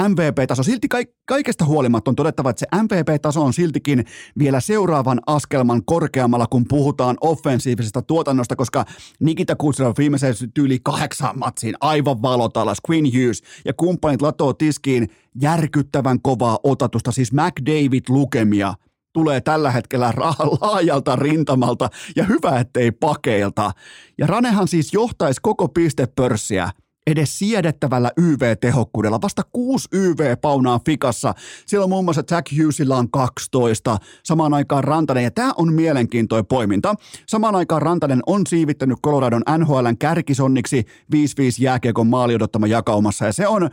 [0.00, 0.62] MVP-taso.
[0.62, 0.88] Silti
[1.26, 4.04] kaikesta huolimatta on todettava, että se MVP-taso on siltikin
[4.38, 8.84] vielä seuraavan askelman korkeammalla, kun puhutaan offensiivisesta tuotannosta, koska
[9.20, 15.08] Nikita Kutsera viimeiseen tyyli kahdeksan matsiin aivan valotalas, Queen Hughes ja kumppanit latoo tiskiin
[15.40, 18.74] järkyttävän kovaa otatusta, siis McDavid lukemia
[19.12, 20.12] tulee tällä hetkellä
[20.60, 23.72] laajalta rintamalta ja hyvä, ettei pakeilta.
[24.18, 26.70] Ja Ranehan siis johtaisi koko pistepörssiä
[27.06, 29.20] edes siedettävällä YV-tehokkuudella.
[29.22, 31.34] Vasta 6 YV-paunaa fikassa.
[31.66, 33.98] Siellä on muun muassa Jack Hughesilla on 12.
[34.24, 36.94] Samaan aikaan Rantanen, ja tämä on mielenkiintoinen poiminta.
[37.26, 40.84] Samaan aikaan Rantanen on siivittänyt Coloradon NHLn kärkisonniksi
[41.14, 41.16] 5-5
[41.58, 43.70] jääkiekon maali odottama jakaumassa, ja se on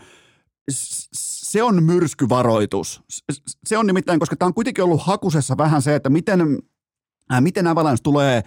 [1.50, 3.02] se on myrskyvaroitus.
[3.66, 6.42] Se on nimittäin, koska tämä on kuitenkin ollut hakusessa vähän se, että miten,
[7.34, 8.44] äh, miten Avalanche tulee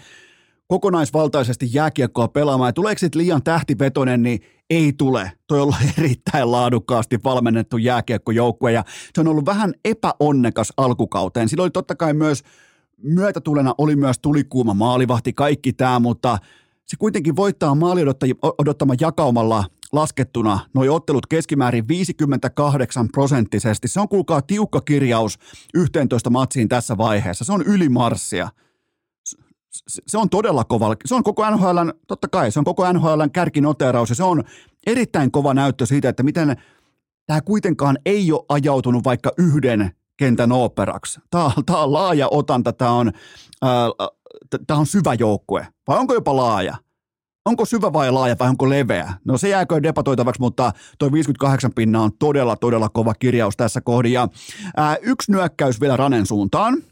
[0.73, 2.69] kokonaisvaltaisesti jääkiekkoa pelaamaan.
[2.69, 5.33] Ja tuleeko sitten liian tähtivetoinen, niin ei tule.
[5.47, 11.49] Toi on ollut erittäin laadukkaasti valmennettu jääkiekkojoukkue ja se on ollut vähän epäonnekas alkukauteen.
[11.49, 12.43] Sillä oli totta kai myös
[13.03, 16.39] myötätulena oli myös tulikuuma maalivahti, kaikki tämä, mutta
[16.85, 18.03] se kuitenkin voittaa maali
[18.59, 23.89] odottama jakaumalla laskettuna noi ottelut keskimäärin 58 prosenttisesti.
[23.89, 25.39] Se on kuulkaa tiukka kirjaus
[25.75, 27.45] 11 matsiin tässä vaiheessa.
[27.45, 28.49] Se on ylimarssia.
[30.07, 30.97] Se on todella kova.
[31.05, 34.45] Se on koko NHL, totta kai, se on koko NHL kärkinoteraus ja se on
[34.87, 36.57] erittäin kova näyttö siitä, että miten
[37.27, 41.21] tämä kuitenkaan ei ole ajautunut vaikka yhden kentän operaksi.
[41.31, 43.13] Tämä, tämä on laaja otanta, tämä on,
[43.65, 44.09] äh,
[44.67, 45.67] tämä on syvä joukkue.
[45.89, 46.75] Vai onko jopa laaja?
[47.45, 49.13] Onko syvä vai laaja vai onko leveä?
[49.25, 54.13] No se jääkö debatoitavaksi, mutta tuo 58 pinna on todella, todella kova kirjaus tässä kohdin.
[54.13, 54.29] Ja,
[54.77, 56.83] ää, yksi nyökkäys vielä Ranen suuntaan.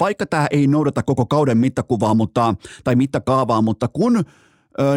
[0.00, 2.54] Vaikka tämä ei noudata koko kauden mittakuvaa mutta,
[2.84, 4.24] tai mittakaavaa, mutta kun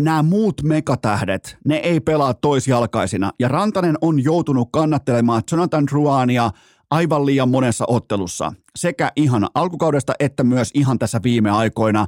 [0.01, 3.31] nämä muut megatähdet, ne ei pelaa toisjalkaisina.
[3.39, 6.51] Ja Rantanen on joutunut kannattelemaan Jonathan Druania
[6.91, 12.07] aivan liian monessa ottelussa sekä ihan alkukaudesta että myös ihan tässä viime aikoina.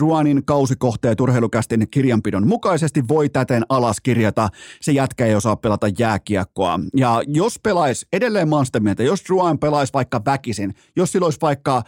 [0.00, 4.48] Druanin kausikohteet urheilukästin kirjanpidon mukaisesti voi täten alas kirjata.
[4.80, 6.80] Se jätkä ei osaa pelata jääkiekkoa.
[6.96, 11.38] Ja jos pelaisi, edelleen mä sitä mieltä, jos Druan pelaisi vaikka väkisin, jos sillä olisi
[11.42, 11.82] vaikka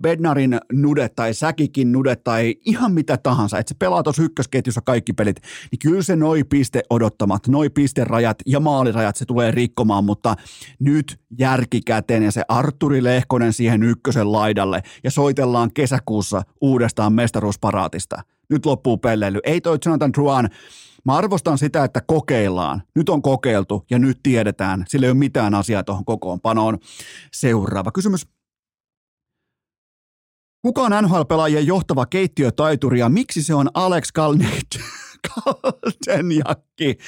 [0.00, 5.12] Bednarin nude tai Säkikin nude tai ihan mitä tahansa, että se pelaa tuossa ykkösketjussa kaikki
[5.12, 5.36] pelit,
[5.70, 10.34] niin kyllä se noi piste odottamat, noi pisterajat ja maalirajat se tulee rikkomaan, mutta
[10.78, 18.22] nyt järkikäteen ja se Arturi Lehkonen siihen ykkösen laidalle ja soitellaan kesäkuussa uudestaan mestaruusparaatista.
[18.50, 19.38] Nyt loppuu pelleily.
[19.44, 20.48] Ei toi Jonathan Truan,
[21.04, 22.82] Mä arvostan sitä, että kokeillaan.
[22.94, 24.84] Nyt on kokeiltu ja nyt tiedetään.
[24.88, 26.78] Sillä ei ole mitään asiaa tuohon kokoonpanoon.
[27.32, 28.26] Seuraava kysymys.
[30.62, 34.80] Kuka on NHL-pelaajien johtava keittiötaituri ja miksi se on Alex Kalnick?
[36.46, 36.98] jakki.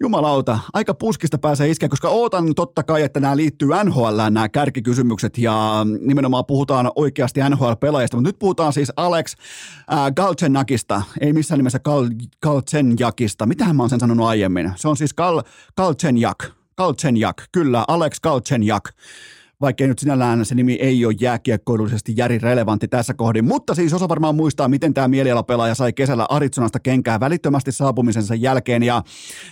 [0.00, 5.38] Jumalauta, aika puskista pääsee iskeä, koska ootan totta kai, että nämä liittyy NHL, nämä kärkikysymykset,
[5.38, 9.34] ja nimenomaan puhutaan oikeasti NHL-pelaajista, mutta nyt puhutaan siis Alex
[9.92, 12.06] äh, Galchenakista, ei missään nimessä Gal,
[12.42, 13.46] Galchenjakista.
[13.46, 14.72] Mitähän mä oon sen sanonut aiemmin?
[14.76, 15.14] Se on siis
[15.76, 16.44] Galchenjak.
[16.78, 18.84] Galchenjak, kyllä, Alex Galchenjak
[19.60, 24.08] vaikkei nyt sinällään se nimi ei ole jääkiekkoilullisesti järi relevantti tässä kohdin, mutta siis osa
[24.08, 29.02] varmaan muistaa, miten tämä mielialapelaaja sai kesällä Arizonasta kenkää välittömästi saapumisensa jälkeen, ja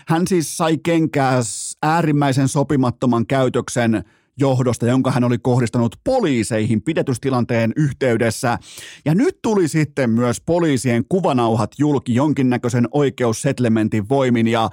[0.09, 1.41] hän siis sai kenkää
[1.83, 4.05] äärimmäisen sopimattoman käytöksen
[4.39, 8.59] johdosta, jonka hän oli kohdistanut poliiseihin pidetystilanteen yhteydessä.
[9.05, 14.71] Ja nyt tuli sitten myös poliisien kuvanauhat julki jonkinnäköisen oikeussetlementin voimin, ja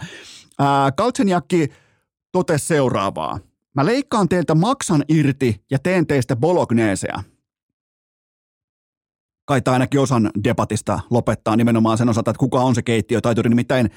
[0.59, 1.67] ää, Kaltsenjakki
[2.31, 3.50] totesi seuraavaa.
[3.75, 7.23] Mä leikkaan teiltä maksan irti ja teen teistä bolognesea.
[9.45, 13.49] Kai ainakin osan debatista lopettaa nimenomaan sen osalta, että kuka on se keittiötaituri.
[13.49, 13.89] Nimittäin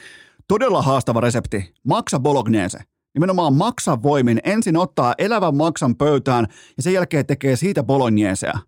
[0.48, 1.74] todella haastava resepti.
[1.84, 2.78] Maksa bolognese.
[3.14, 4.40] Nimenomaan maksa voimin.
[4.44, 8.58] Ensin ottaa elävän maksan pöytään ja sen jälkeen tekee siitä bolognesea.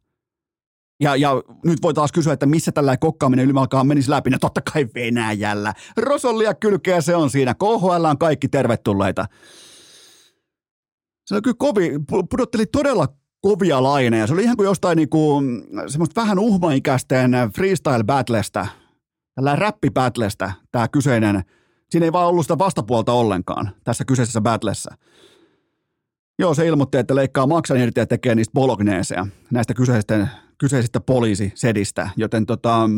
[1.01, 4.31] Ja, ja nyt voi taas kysyä, että missä tällä kokkaaminen ylimalkaan menisi läpi.
[4.31, 5.75] No totta kai Venäjällä.
[5.97, 7.55] Rosollia kylkeä se on siinä.
[7.55, 9.27] KHL on kaikki tervetulleita.
[11.27, 11.91] Se oli kyllä kovi,
[12.31, 13.09] pudotteli todella
[13.41, 14.27] kovia laineja.
[14.27, 15.43] Se oli ihan kuin jostain niinku,
[15.87, 18.67] semmoista vähän uhmaikäisten freestyle battlesta,
[19.35, 21.45] tällä räppibattlestä tämä kyseinen.
[21.91, 24.95] Siinä ei vaan ollut sitä vastapuolta ollenkaan tässä kyseisessä battlessa.
[26.39, 32.11] Joo, se ilmoitti, että leikkaa maksan irti ja tekee niistä bologneseja, näistä kyseisistä, kyseisistä poliisisedistä,
[32.17, 32.91] joten tota,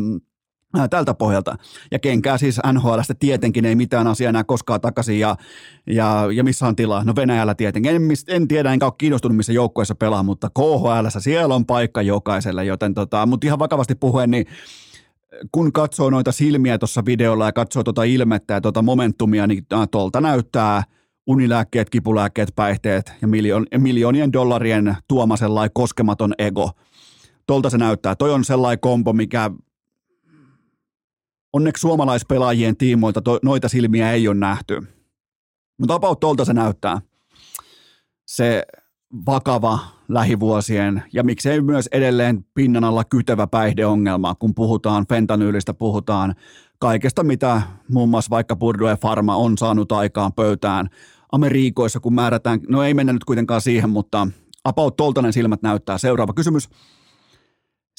[0.89, 1.55] tältä pohjalta.
[1.91, 5.35] Ja kenkää siis NHLstä tietenkin ei mitään asiaa enää koskaan takaisin ja,
[5.87, 7.03] ja, ja missä on tilaa?
[7.03, 7.95] No Venäjällä tietenkin.
[7.95, 12.65] En, en tiedä enkä ole kiinnostunut missä joukkueessa pelaa, mutta KHL siellä on paikka jokaiselle,
[12.65, 14.45] joten tota, mutta ihan vakavasti puhuen, niin
[15.51, 20.21] kun katsoo noita silmiä tuossa videolla ja katsoo tuota ilmettä ja tuota momentumia, niin tuolta
[20.21, 20.83] näyttää
[21.27, 26.71] unilääkkeet, kipulääkkeet, päihteet ja miljoon, miljoonien dollarien tuoma sellainen koskematon ego.
[27.47, 28.15] Tuolta se näyttää.
[28.15, 29.51] Toi on sellainen kombo, mikä
[31.53, 34.81] onneksi suomalaispelaajien tiimoilta to, noita silmiä ei ole nähty.
[35.79, 37.01] Mutta about tuolta se näyttää.
[38.27, 38.63] Se
[39.25, 46.35] vakava lähivuosien ja miksei myös edelleen pinnan alla kytevä päihdeongelma, kun puhutaan fentanyylistä, puhutaan
[46.79, 50.89] kaikesta, mitä muun muassa vaikka Purdue Pharma on saanut aikaan pöytään
[51.31, 54.27] Amerikoissa, kun määrätään, no ei mennä nyt kuitenkaan siihen, mutta
[54.63, 55.97] about toltanen silmät näyttää.
[55.97, 56.69] Seuraava kysymys.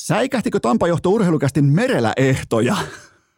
[0.00, 2.76] Säikähtikö Tampa johto urheilukästin merellä ehtoja?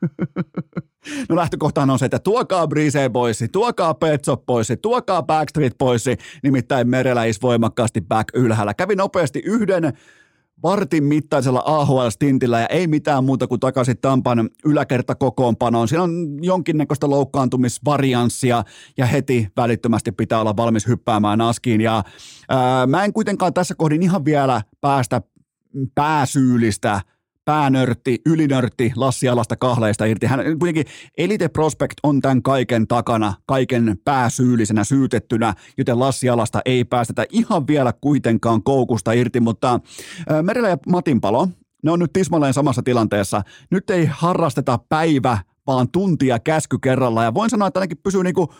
[1.28, 6.04] No lähtökohtaan on se, että tuokaa Brise pois, tuokaa Petso pois, tuokaa Backstreet pois,
[6.42, 8.74] nimittäin Merellä is voimakkaasti back ylhäällä.
[8.74, 9.92] Kävi nopeasti yhden
[10.62, 15.88] vartin mittaisella AHL-stintillä ja ei mitään muuta kuin takaisin Tampan yläkertakokoonpanoon.
[15.88, 18.64] Siinä on jonkinnäköistä loukkaantumisvarianssia
[18.96, 21.80] ja heti välittömästi pitää olla valmis hyppäämään askiin.
[21.80, 22.04] Ja
[22.48, 25.22] ää, mä en kuitenkaan tässä kohdin ihan vielä päästä
[25.94, 27.00] pääsyyllistä
[27.44, 30.26] päänörtti, ylinörtti Lassi Alasta kahleista irti.
[30.26, 30.85] Hän kuitenkin
[31.18, 37.66] Elite Prospect on tämän kaiken takana, kaiken pääsyyllisenä syytettynä, joten Lassi Alasta ei päästetä ihan
[37.66, 39.81] vielä kuitenkaan koukusta irti, mutta
[40.42, 41.48] Merellä ja Matinpalo,
[41.83, 43.42] ne on nyt tismalleen samassa tilanteessa.
[43.70, 48.55] Nyt ei harrasteta päivä, vaan tuntia käsky kerralla ja voin sanoa, että ainakin pysyy niinku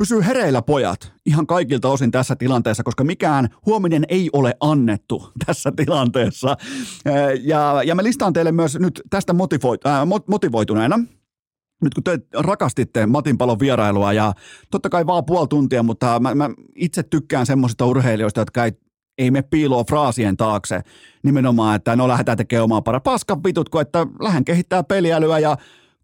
[0.00, 5.72] pysyy hereillä pojat ihan kaikilta osin tässä tilanteessa, koska mikään huominen ei ole annettu tässä
[5.76, 6.56] tilanteessa.
[7.42, 10.98] Ja, ja mä listaan teille myös nyt tästä motivoit, äh, motivoituneena,
[11.82, 14.32] nyt kun te rakastitte Matin palon vierailua ja
[14.70, 18.72] totta kai vaan puoli tuntia, mutta mä, mä itse tykkään semmoisista urheilijoista, jotka ei
[19.18, 20.80] ei me piiloa fraasien taakse.
[21.22, 25.56] Nimenomaan, että no lähdetään tekemään omaa para paskan vitut, kun että lähden kehittää peliälyä ja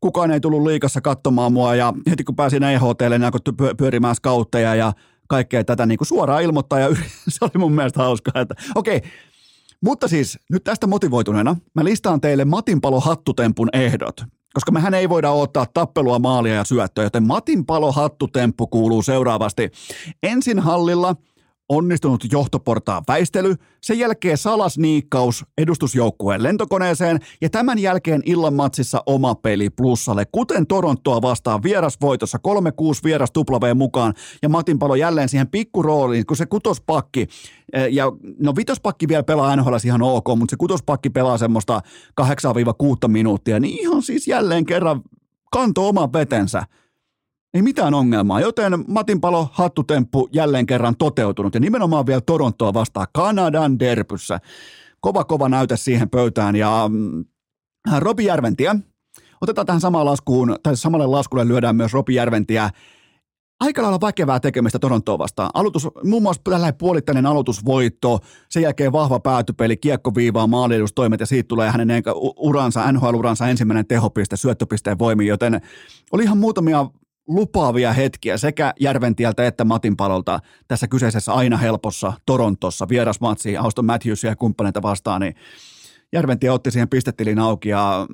[0.07, 4.75] kukaan ei tullut liikassa katsomaan mua ja heti kun pääsin EHTlle, niin alkoi pyörimään skautteja
[4.75, 4.93] ja
[5.29, 6.89] kaikkea tätä niin kuin suoraan ilmoittaa ja
[7.29, 9.03] se oli mun mielestä hauskaa, että okei,
[9.85, 15.31] mutta siis nyt tästä motivoituneena mä listaan teille Matinpalo hattutempun ehdot, koska mehän ei voida
[15.31, 19.71] ottaa tappelua, maalia ja syöttöä, joten Matinpalo hattutemppu kuuluu seuraavasti.
[20.23, 21.17] Ensin hallilla–
[21.69, 29.71] onnistunut johtoportaan väistely, sen jälkeen salasniikkaus edustusjoukkueen lentokoneeseen ja tämän jälkeen illan matsissa oma peli
[29.71, 32.51] plussalle, kuten Torontoa vastaan vierasvoitossa 3-6
[33.05, 37.27] vieras W mukaan ja Matin Palo jälleen siihen pikkurooliin, kun se kutospakki
[37.73, 41.81] eh, ja no vitospakki vielä pelaa NHL ihan ok, mutta se kutospakki pelaa semmoista
[42.21, 42.25] 8-6
[43.09, 45.03] minuuttia, niin ihan siis jälleen kerran
[45.53, 46.63] kanto oman vetensä–
[47.55, 53.07] ei mitään ongelmaa, joten Matin palo hattutemppu jälleen kerran toteutunut ja nimenomaan vielä Torontoa vastaan
[53.15, 54.41] Kanadan derpyssä.
[55.01, 57.25] Kova kova näytä siihen pöytään ja mm,
[57.99, 58.77] Robi Järventiä,
[59.41, 62.71] otetaan tähän samaan laskuun, tai samalle laskulle lyödään myös Robi Järventiä
[63.61, 65.51] aika lailla väkevää tekemistä Torontoa vastaan.
[65.55, 68.19] Aloitus, muun muassa tällä puolittainen aloitusvoitto,
[68.51, 72.03] sen jälkeen vahva päätypeli, kiekkoviivaa, maaliedustoimet ja siitä tulee hänen
[72.37, 75.61] uransa, NHL-uransa ensimmäinen tehopiste syöttöpisteen voimi, joten
[76.13, 76.87] oli ihan muutamia
[77.27, 84.25] lupaavia hetkiä sekä Järventieltä että Matin palolta tässä kyseisessä aina helpossa Torontossa vierasmatsi Auston Matthews
[84.25, 85.35] ja kumppaneita vastaan, niin
[86.13, 88.07] Järventie otti siihen pistetilin auki ja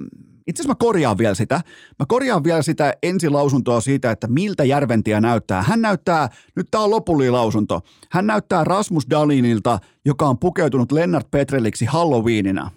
[0.46, 1.60] itse asiassa mä korjaan vielä sitä.
[1.98, 5.62] Mä korjaan vielä sitä ensilausuntoa siitä, että miltä Järventiä näyttää.
[5.62, 11.30] Hän näyttää, nyt tää on lopullinen lausunto, hän näyttää Rasmus Dalinilta, joka on pukeutunut Lennart
[11.30, 12.70] Petreliksi Halloweenina.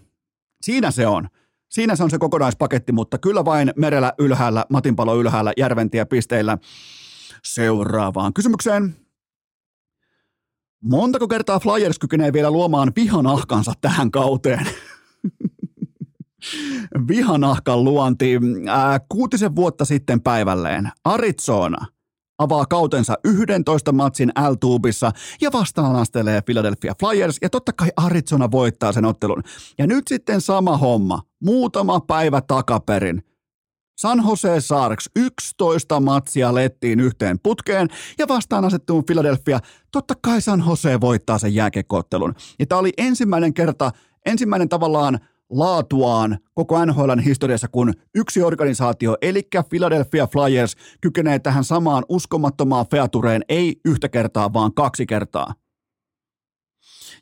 [0.62, 1.28] Siinä se on.
[1.70, 6.58] Siinä se on se kokonaispaketti, mutta kyllä vain merellä ylhäällä, Matinpalo ylhäällä, Järventiä pisteillä
[7.44, 8.96] seuraavaan kysymykseen.
[10.84, 14.68] Montako kertaa Flyers kykenee vielä luomaan vihanahkansa tähän kauteen?
[17.08, 18.40] Vihanahkan luonti.
[18.68, 21.86] Ää, kuutisen vuotta sitten päivälleen Arizona
[22.38, 28.92] avaa kautensa 11 matsin L-tuubissa ja vastaan astelee Philadelphia Flyers ja totta kai Arizona voittaa
[28.92, 29.44] sen ottelun.
[29.78, 33.24] Ja nyt sitten sama homma, muutama päivä takaperin.
[33.98, 39.60] San Jose Sharks 11 matsia lettiin yhteen putkeen ja vastaan asettuu Philadelphia.
[39.92, 42.36] Totta kai San Jose voittaa sen jääkekoottelun.
[42.60, 43.92] Ja tämä oli ensimmäinen kerta,
[44.26, 52.04] ensimmäinen tavallaan laatuaan koko NHLn historiassa, kun yksi organisaatio, eli Philadelphia Flyers, kykenee tähän samaan
[52.10, 55.54] uskomattomaan featureen ei yhtä kertaa, vaan kaksi kertaa.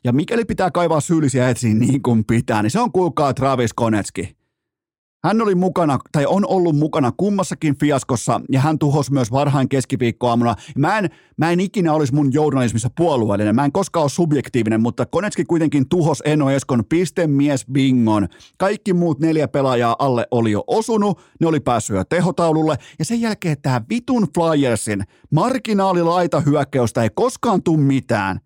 [0.04, 4.43] Ja mikäli pitää kaivaa syyllisiä etsiin niin kuin pitää, niin se on kuulkaa Travis Konetski.
[5.24, 10.54] Hän oli mukana, tai on ollut mukana kummassakin fiaskossa, ja hän tuhosi myös varhain keskiviikkoaamuna.
[10.78, 15.06] Mä en, mä en ikinä olisi mun journalismissa puolueellinen, mä en koskaan ole subjektiivinen, mutta
[15.06, 18.28] Konetski kuitenkin tuhos Eno Eskon pistemies bingon.
[18.58, 23.20] Kaikki muut neljä pelaajaa alle oli jo osunut, ne oli päässyt jo tehotaululle, ja sen
[23.20, 28.40] jälkeen tämä vitun Flyersin marginaalilaita hyökkäystä ei koskaan tuu mitään.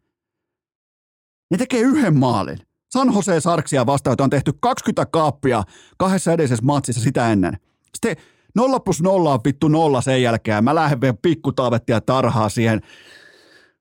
[1.50, 2.67] Ne tekee yhden maalin.
[2.88, 5.64] San Jose Sarksia vastaan, jota on tehty 20 kaappia
[5.98, 7.58] kahdessa edellisessä matsissa sitä ennen.
[7.94, 8.16] Sitten
[8.54, 10.64] 0 plus 0 on vittu nolla sen jälkeen.
[10.64, 11.52] Mä lähden vielä pikku
[11.88, 12.80] ja tarhaa siihen.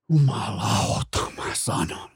[0.10, 2.10] Jumalauta, mä sanon.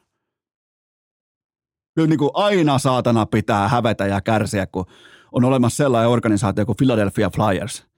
[1.95, 4.85] Kyllä niin kuin aina saatana pitää hävetä ja kärsiä, kun
[5.31, 7.85] on olemassa sellainen organisaatio kuin Philadelphia Flyers–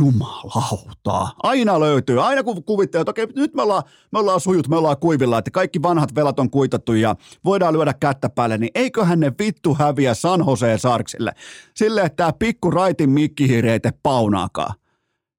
[0.00, 1.28] Jumalauta.
[1.42, 2.22] Aina löytyy.
[2.22, 5.50] Aina kun kuvittelee, että okei, nyt me ollaan, me ollaan sujut, me ollaan kuivilla, että
[5.50, 10.14] kaikki vanhat velat on kuitattu ja voidaan lyödä kättä päälle, niin eiköhän ne vittu häviä
[10.14, 11.32] San Jose Sarksille.
[11.74, 14.74] Sille, että tämä pikku raitin mikkihiiri ei paunaakaan.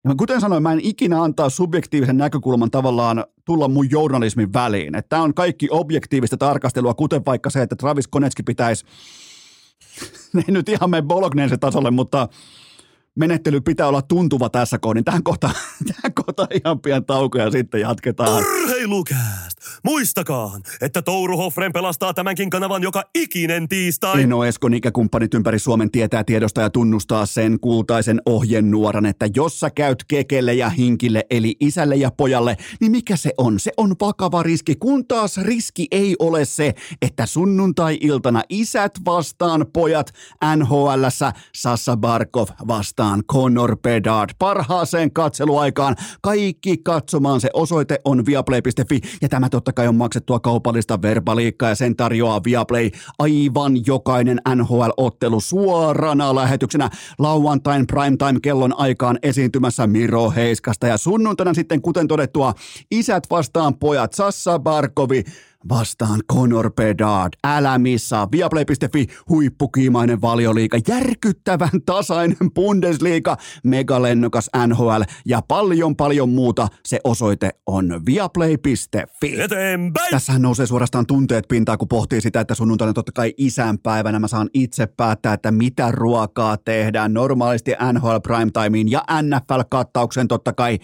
[0.07, 4.93] Ja kuten sanoin, mä en ikinä antaa subjektiivisen näkökulman tavallaan tulla mun journalismin väliin.
[5.09, 8.85] Tämä on kaikki objektiivista tarkastelua, kuten vaikka se, että Travis Konetski pitäisi,
[10.37, 12.27] ei nyt ihan mene Bolognese tasolle, mutta
[13.15, 15.03] menettely pitää olla tuntuva tässä kohdin.
[15.03, 15.53] Tähän kohtaan,
[15.93, 18.43] tähän kohtaan ihan pian tauko ja sitten jatketaan.
[18.43, 19.57] Urheilukääst!
[19.83, 24.21] Muistakaa, että Touru Hoffren pelastaa tämänkin kanavan joka ikinen tiistai.
[24.21, 29.69] Eno Eskon ikäkumppanit ympäri Suomen tietää tiedosta ja tunnustaa sen kultaisen ohjenuoran, että jos sä
[29.69, 33.59] käyt kekelle ja hinkille, eli isälle ja pojalle, niin mikä se on?
[33.59, 40.11] Se on vakava riski, kun taas riski ei ole se, että sunnuntai-iltana isät vastaan pojat
[40.55, 45.95] NHLssä, Sassa Barkov vastaan vastaan Conor Bedard parhaaseen katseluaikaan.
[46.21, 51.75] Kaikki katsomaan se osoite on viaplay.fi ja tämä totta kai on maksettua kaupallista verbaliikkaa ja
[51.75, 52.89] sen tarjoaa Viaplay.
[53.19, 56.89] Aivan jokainen NHL-ottelu suorana lähetyksenä.
[57.19, 60.87] Lauantain primetime kellon aikaan esiintymässä Miro Heiskasta.
[60.87, 62.53] Ja sunnuntaina sitten kuten todettua
[62.91, 65.23] isät vastaan pojat Sassa Barkovi
[65.69, 67.33] vastaan Conor Bedard.
[67.43, 68.27] Älä missaa.
[68.31, 76.67] Viaplay.fi huippukiimainen valioliiga, järkyttävän tasainen Bundesliga, megalennokas NHL ja paljon paljon muuta.
[76.85, 79.41] Se osoite on viaplay.fi.
[79.41, 80.11] Eteenpäin!
[80.11, 84.49] Tässähän nousee suorastaan tunteet pintaan, kun pohtii sitä, että sunnuntaina totta kai isänpäivänä mä saan
[84.53, 87.13] itse päättää, että mitä ruokaa tehdään.
[87.13, 90.79] Normaalisti NHL Primetimeen ja NFL-kattauksen totta kai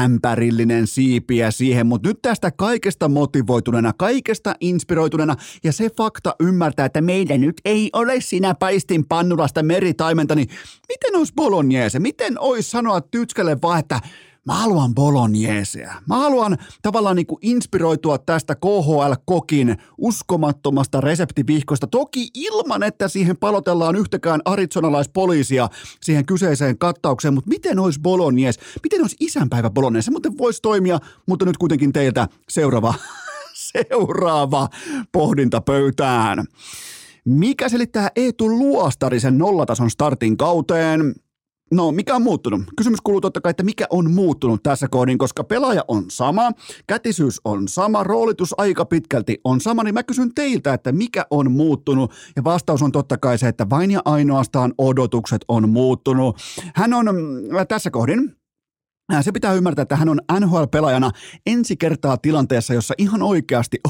[0.00, 7.00] ämpärillinen siipiä siihen, mutta nyt tästä kaikesta motivoituneena, kaikesta inspiroituneena ja se fakta ymmärtää, että
[7.00, 10.48] meidän nyt ei ole sinä paistin pannulasta meritaimenta, niin
[10.88, 11.98] miten olisi bolognese?
[11.98, 14.00] Miten olisi sanoa tytskälle vaan, että
[14.46, 15.94] mä haluan bologneseä.
[16.08, 21.86] Mä haluan tavallaan niin kuin inspiroitua tästä KHL-kokin uskomattomasta reseptivihkosta.
[21.86, 25.68] Toki ilman, että siihen palotellaan yhtäkään arizonalaispoliisia
[26.00, 28.60] siihen kyseiseen kattaukseen, mutta miten olisi bolognese?
[28.82, 30.04] Miten olisi isänpäivä bolognese?
[30.04, 32.94] Se muuten voisi toimia, mutta nyt kuitenkin teiltä seuraava
[33.72, 34.68] seuraava
[35.12, 36.44] pohdinta pöytään.
[37.24, 41.14] Mikä selittää Eetu Luostarisen nollatason startin kauteen?
[41.74, 42.62] No, mikä on muuttunut?
[42.76, 46.50] Kysymys kuuluu totta kai, että mikä on muuttunut tässä kohdin, koska pelaaja on sama,
[46.86, 51.52] kätisyys on sama, roolitus aika pitkälti on sama, niin mä kysyn teiltä, että mikä on
[51.52, 56.36] muuttunut, ja vastaus on totta kai se, että vain ja ainoastaan odotukset on muuttunut.
[56.74, 58.36] Hän on äh, tässä kohdin
[59.20, 61.10] se pitää ymmärtää, että hän on NHL-pelaajana
[61.46, 63.80] ensi kertaa tilanteessa, jossa ihan oikeasti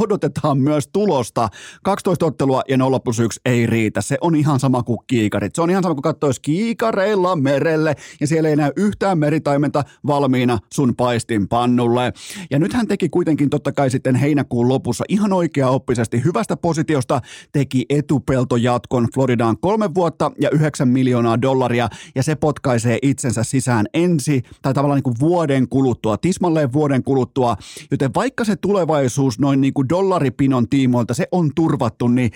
[0.00, 1.48] odotetaan myös tulosta.
[1.82, 4.02] 12 ottelua ja 0 plus 1 ei riitä.
[4.02, 5.54] Se on ihan sama kuin kiikarit.
[5.54, 10.58] Se on ihan sama kuin katsoisi kiikareilla merelle ja siellä ei näy yhtään meritaimenta valmiina
[10.74, 12.12] sun paistin pannulle.
[12.50, 17.20] Ja nyt hän teki kuitenkin totta kai sitten heinäkuun lopussa ihan oikea-oppisesti hyvästä positiosta
[17.52, 24.42] teki etupeltojatkon Floridaan kolme vuotta ja 9 miljoonaa dollaria ja se potkaisee itsensä sisään ensi
[24.64, 27.56] tai tavallaan niin kuin vuoden kuluttua, tismalleen vuoden kuluttua,
[27.90, 32.30] joten vaikka se tulevaisuus noin niin kuin dollaripinon tiimoilta se on turvattu, niin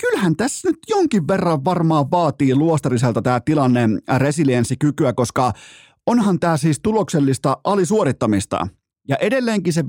[0.00, 5.52] kyllähän tässä nyt jonkin verran varmaan vaatii luostariselta tämä tilanne resilienssikykyä, koska
[6.06, 8.68] onhan tämä siis tuloksellista alisuorittamista.
[9.08, 9.84] Ja edelleenkin se 5-5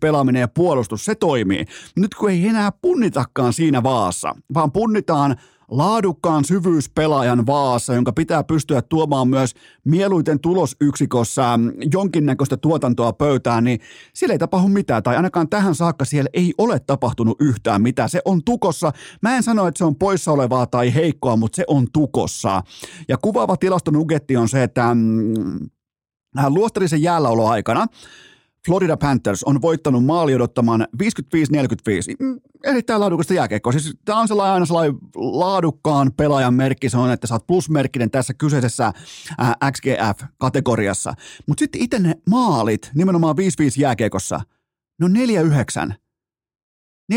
[0.00, 1.64] pelaaminen ja puolustus, se toimii.
[1.96, 5.36] Nyt kun ei enää punnitakaan siinä vaassa, vaan punnitaan
[5.72, 9.54] laadukkaan syvyyspelaajan vaassa, jonka pitää pystyä tuomaan myös
[9.84, 11.58] mieluiten tulosyksikossa
[11.92, 13.80] jonkinnäköistä tuotantoa pöytään, niin
[14.14, 18.08] siellä ei tapahdu mitään, tai ainakaan tähän saakka siellä ei ole tapahtunut yhtään mitään.
[18.08, 18.92] Se on tukossa.
[19.22, 22.62] Mä en sano, että se on poissa olevaa tai heikkoa, mutta se on tukossa.
[23.08, 25.58] Ja kuvaava tilastonugetti on se, että mm,
[26.48, 27.86] luostarisen jäälläoloaikana aikana
[28.66, 31.06] Florida Panthers on voittanut maali odottamaan 55-45.
[32.18, 33.72] Mm, erittäin laadukasta jääkeikkoa.
[33.72, 36.88] Siis tämä on sellainen aina sellainen laadukkaan pelaajan merkki.
[36.88, 38.92] Se on, että sä oot plusmerkkinen tässä kyseisessä
[39.72, 41.14] XGF-kategoriassa.
[41.46, 43.42] Mutta sitten itse ne maalit, nimenomaan 5-5
[43.78, 44.40] jääkeikossa,
[45.00, 45.08] no
[45.88, 45.92] 4-9.
[47.12, 47.14] 4-9,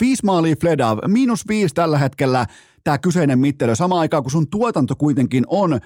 [0.00, 2.46] 5 maalia Fledav, miinus 5 tällä hetkellä
[2.84, 3.74] tämä kyseinen mittelö.
[3.74, 5.80] Samaan aikaan, kun sun tuotanto kuitenkin on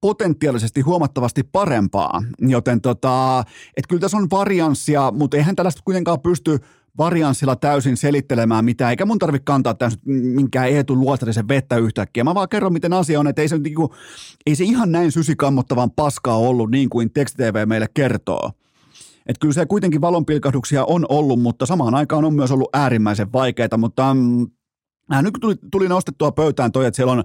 [0.00, 2.22] potentiaalisesti huomattavasti parempaa.
[2.38, 3.44] Joten tota,
[3.76, 6.58] et kyllä tässä on varianssia, mutta eihän tällaista kuitenkaan pysty
[6.98, 12.24] varianssilla täysin selittelemään mitään, eikä mun tarvitse kantaa täysin minkään Eetu Luostarisen vettä yhtäkkiä.
[12.24, 13.94] Mä vaan kerron, miten asia on, että ei se, niinku,
[14.46, 18.50] ei se ihan näin sysikammottavan paskaa ollut niin kuin TV meille kertoo.
[19.26, 23.76] Et kyllä se kuitenkin valonpilkahduksia on ollut, mutta samaan aikaan on myös ollut äärimmäisen vaikeita,
[23.76, 24.46] mutta mm,
[25.12, 27.24] Äh, nyt kun tuli, tuli nostettua pöytään toi, että siellä on,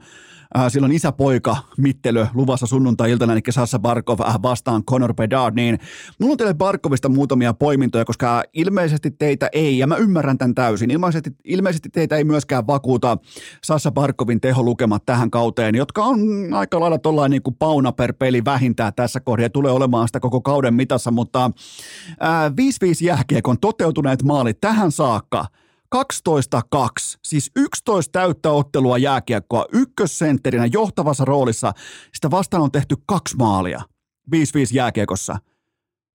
[0.57, 5.79] äh, siellä on isäpoika mittelö luvassa sunnuntai-iltana, eli Sassa Barkov äh, vastaan Conor Bedard, niin
[6.19, 10.91] mulla on teille Barkovista muutamia poimintoja, koska ilmeisesti teitä ei, ja mä ymmärrän tämän täysin,
[10.91, 13.17] ilmeisesti, ilmeisesti teitä ei myöskään vakuuta
[13.63, 16.19] Sassa Barkovin teholukemat tähän kauteen, jotka on
[16.53, 20.41] aika lailla tuollainen niin kuin pauna per peli vähintään tässä kohdassa, tulee olemaan sitä koko
[20.41, 21.51] kauden mitassa, mutta
[22.23, 22.53] äh, 5-5
[23.05, 25.45] jääkiekon toteutuneet maalit tähän saakka–
[25.95, 25.97] 12-2,
[27.23, 31.73] siis 11 täyttä ottelua jääkiekkoa ykkössentterinä johtavassa roolissa.
[32.13, 33.81] Sitä vastaan on tehty kaksi maalia
[34.35, 34.37] 5-5
[34.73, 35.37] jääkiekossa.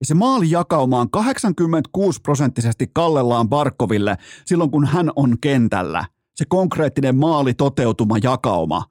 [0.00, 0.14] Ja se
[0.48, 6.04] jakauma on 86 prosenttisesti kallellaan Barkoville silloin, kun hän on kentällä.
[6.34, 8.84] Se konkreettinen maali toteutuma jakauma.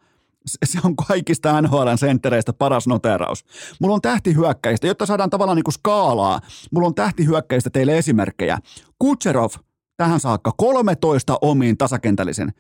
[0.66, 3.46] Se on kaikista NHLn senttereistä paras noteraus.
[3.82, 6.42] Mulla on tähtihyökkäistä, jotta saadaan tavallaan niin kuin skaalaa.
[6.72, 8.58] Mulla on tähtihyökkäistä teille esimerkkejä.
[9.00, 9.50] Kutserov–
[10.00, 12.54] tähän saakka 13 omiin tasakentällisen.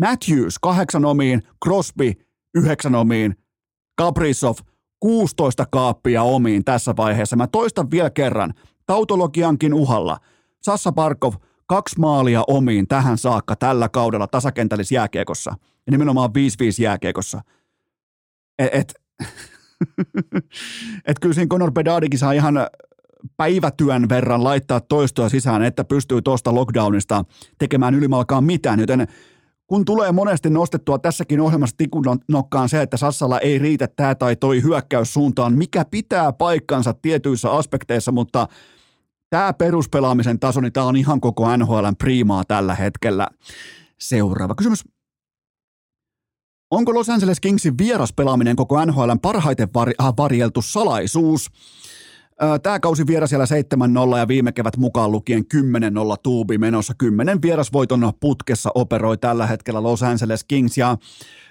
[0.00, 2.12] Matthews 8 omiin, Crosby
[2.54, 3.36] 9 omiin,
[3.96, 4.54] Kaprizov
[5.00, 7.36] 16 kaappia omiin tässä vaiheessa.
[7.36, 8.54] Mä toistan vielä kerran,
[8.86, 10.18] tautologiankin uhalla.
[10.62, 11.34] Sassa Parkov
[11.66, 15.50] kaksi maalia omiin tähän saakka tällä kaudella tasakentällis jääkiekossa.
[15.86, 16.32] Ja nimenomaan 5-5
[16.82, 17.40] jääkiekossa.
[18.58, 18.94] Et, et,
[21.08, 22.54] et kyllä siinä Conor Bedadikin saa ihan
[23.36, 27.24] päivätyön verran laittaa toistoa sisään, että pystyy tuosta lockdownista
[27.58, 29.06] tekemään ylimalkaan mitään, joten
[29.66, 34.36] kun tulee monesti nostettua tässäkin ohjelmassa tikun nokkaan se, että Sassalla ei riitä tämä tai
[34.36, 38.48] toi hyökkäyssuuntaan, mikä pitää paikkansa tietyissä aspekteissa, mutta
[39.30, 43.28] tämä peruspelaamisen taso, niin tämä on ihan koko NHLn priimaa tällä hetkellä.
[44.00, 44.84] Seuraava kysymys.
[46.70, 49.68] Onko Los Angeles Kingsin vieraspelaaminen koko NHLn parhaiten
[50.18, 51.50] varjeltu salaisuus?
[52.62, 53.46] Tämä kausi vieras siellä
[54.14, 55.56] 7-0 ja viime kevät mukaan lukien 10-0
[56.22, 56.94] tuubi menossa.
[56.98, 60.96] Kymmenen vierasvoiton putkessa operoi tällä hetkellä Los Angeles Kings ja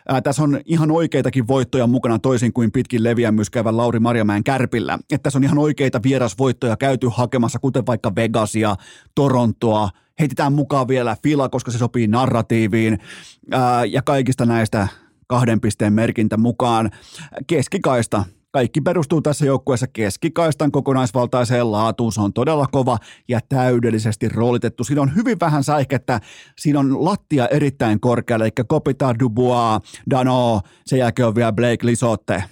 [0.09, 4.93] Ää, tässä on ihan oikeitakin voittoja mukana toisin kuin pitkin leviämyskävän Lauri Marjamäen kärpillä.
[5.11, 8.75] Että tässä on ihan oikeita vierasvoittoja käyty hakemassa, kuten vaikka Vegasia,
[9.15, 12.99] Torontoa, heitetään mukaan vielä Fila, koska se sopii narratiiviin
[13.51, 14.87] ää, ja kaikista näistä
[15.27, 16.91] kahden pisteen merkintä mukaan.
[17.47, 22.13] Keskikaista kaikki perustuu tässä joukkueessa keskikaistan kokonaisvaltaiseen laatuun.
[22.13, 24.83] Se on todella kova ja täydellisesti roolitettu.
[24.83, 26.19] Siinä on hyvin vähän säikettä.
[26.59, 32.43] Siinä on lattia erittäin korkealle, eli Kopitar, Dubois, Dano, sen jälkeen on vielä Blake Lisotte.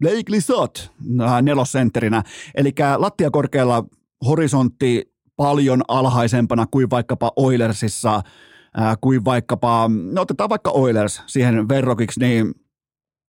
[0.00, 2.22] Blake Lisot äh, nelosentterinä.
[2.54, 3.84] Eli lattia korkealla
[4.26, 12.20] horisontti paljon alhaisempana kuin vaikkapa Oilersissa, äh, kuin vaikkapa, no otetaan vaikka Oilers siihen verrokiksi,
[12.20, 12.52] niin–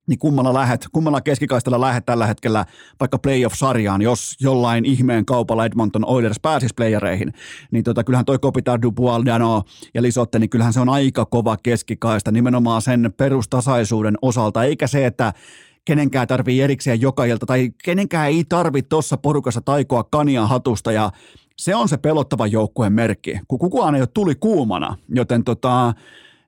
[0.07, 2.65] niin kummalla lähet, kummalla keskikaistella lähet tällä hetkellä
[2.99, 7.33] vaikka playoff-sarjaan, jos jollain ihmeen kaupalla Edmonton Oilers pääsisi playereihin,
[7.71, 11.57] niin tota, kyllähän toi Kopitar, Dubois, Dano ja Lisotte, niin kyllähän se on aika kova
[11.63, 15.33] keskikaista nimenomaan sen perustasaisuuden osalta, eikä se, että
[15.85, 21.11] kenenkään tarvii erikseen joka ilta, tai kenenkään ei tarvitse tuossa porukassa taikoa kania hatusta, ja
[21.57, 25.93] se on se pelottava joukkueen merkki, kun kukaan ei ole tuli kuumana, joten tota,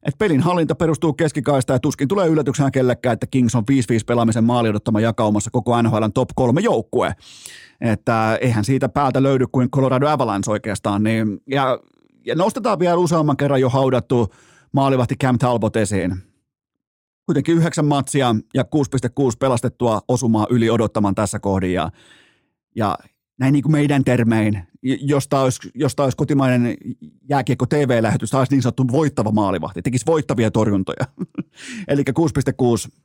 [0.08, 3.74] et pelin hallinta perustuu keskikaista ja tuskin tulee yllätyksenä kellekään, että Kings on 5-5
[4.08, 7.14] pelaamisen maali odottama jakaumassa koko NHLn top kolme joukkue.
[7.82, 11.04] Että eihän siitä päältä löydy kuin Colorado Avalanche oikeastaan.
[11.04, 11.80] Niin, ja,
[12.26, 14.34] ja nostetaan vielä useamman kerran jo haudattu
[14.72, 16.16] maalivahti Cam Talbot esiin.
[17.26, 18.68] Kuitenkin yhdeksän matsia ja 6,6
[19.40, 21.74] pelastettua osumaa yli odottaman tässä kohdin.
[21.74, 21.92] Ja,
[22.76, 22.98] ja
[23.40, 26.78] näin niin kuin meidän termein, josta olisi, josta olisi kotimainen
[27.30, 31.06] jääkiekko TV-lähetys, taas niin sanottu voittava maalivahti, tekisi voittavia torjuntoja.
[31.88, 32.04] Eli
[32.90, 33.00] 6,6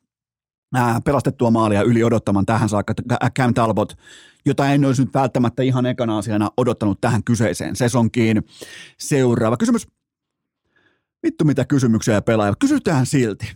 [1.04, 2.94] pelastettua maalia yli odottaman tähän saakka
[3.36, 3.98] Cam Talbot,
[4.46, 8.42] jota en olisi nyt välttämättä ihan ekana asiana odottanut tähän kyseiseen sesonkiin.
[8.98, 9.86] Seuraava kysymys.
[11.22, 12.54] Vittu mitä kysymyksiä pelaa.
[12.60, 13.52] Kysytään silti.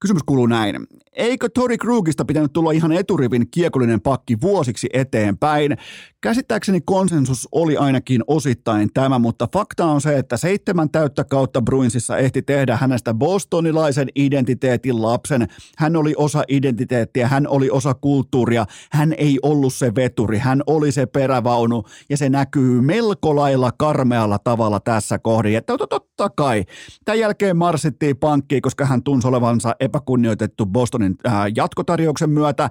[0.00, 0.86] Kysymys kuuluu näin.
[1.12, 5.76] Eikö Tori Krugista pitänyt tulla ihan eturivin kiekollinen pakki vuosiksi eteenpäin?
[6.20, 12.16] Käsittääkseni konsensus oli ainakin osittain tämä, mutta fakta on se, että seitsemän täyttä kautta Bruinsissa
[12.16, 15.48] ehti tehdä hänestä bostonilaisen identiteetin lapsen.
[15.78, 20.92] Hän oli osa identiteettiä, hän oli osa kulttuuria, hän ei ollut se veturi, hän oli
[20.92, 25.56] se perävaunu ja se näkyy melko lailla karmealla tavalla tässä kohdin.
[25.56, 26.64] Että totta kai.
[27.04, 32.70] Tämän jälkeen marsittiin pankkiin, koska hän tunsi olevansa epäkunnioitettu Bostonin äh, jatkotarjouksen myötä.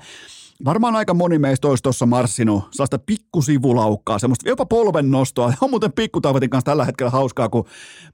[0.66, 5.54] Varmaan aika moni meistä olisi tuossa marssinut sellaista pikkusivulaukkaa, semmoista jopa polven nostoa.
[5.62, 7.66] On muuten pikkutaivatin kanssa tällä hetkellä hauskaa, kun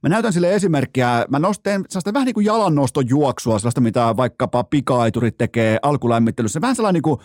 [0.04, 1.26] mä näytän sille esimerkkiä.
[1.30, 6.62] Mä nostan sellaista vähän niin kuin jalannoston juoksua, sellaista mitä vaikkapa pikaiturit tekee alkulämmittelyssä.
[6.62, 7.20] Vähän sellainen niin kuin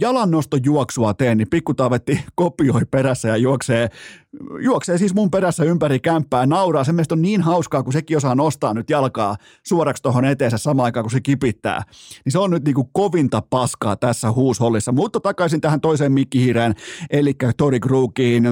[0.00, 3.88] jalannostojuoksua teen, niin pikkutaavetti kopioi perässä ja juoksee,
[4.60, 6.84] juoksee siis mun perässä ympäri kämppää, nauraa.
[6.84, 9.36] Se mielestä on niin hauskaa, kun sekin osaa nostaa nyt jalkaa
[9.66, 11.82] suoraksi tuohon eteensä samaan aikaan, kun se kipittää.
[12.24, 14.92] Niin se on nyt niinku kovinta paskaa tässä huushollissa.
[14.92, 16.74] Mutta takaisin tähän toiseen mikkihiireen,
[17.10, 18.44] eli Tori Kruukiin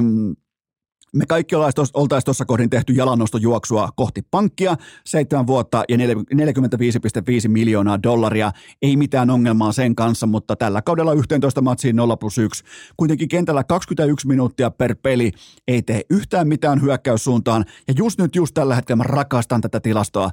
[1.16, 6.02] me kaikki oltaisiin tuossa kohdin tehty jalannostojuoksua kohti pankkia, seitsemän vuotta ja 45,5
[7.48, 8.52] miljoonaa dollaria.
[8.82, 12.64] Ei mitään ongelmaa sen kanssa, mutta tällä kaudella 11 matsiin 0 plus 1.
[12.96, 15.32] Kuitenkin kentällä 21 minuuttia per peli
[15.68, 17.64] ei tee yhtään mitään hyökkäyssuuntaan.
[17.88, 20.30] Ja just nyt, just tällä hetkellä mä rakastan tätä tilastoa.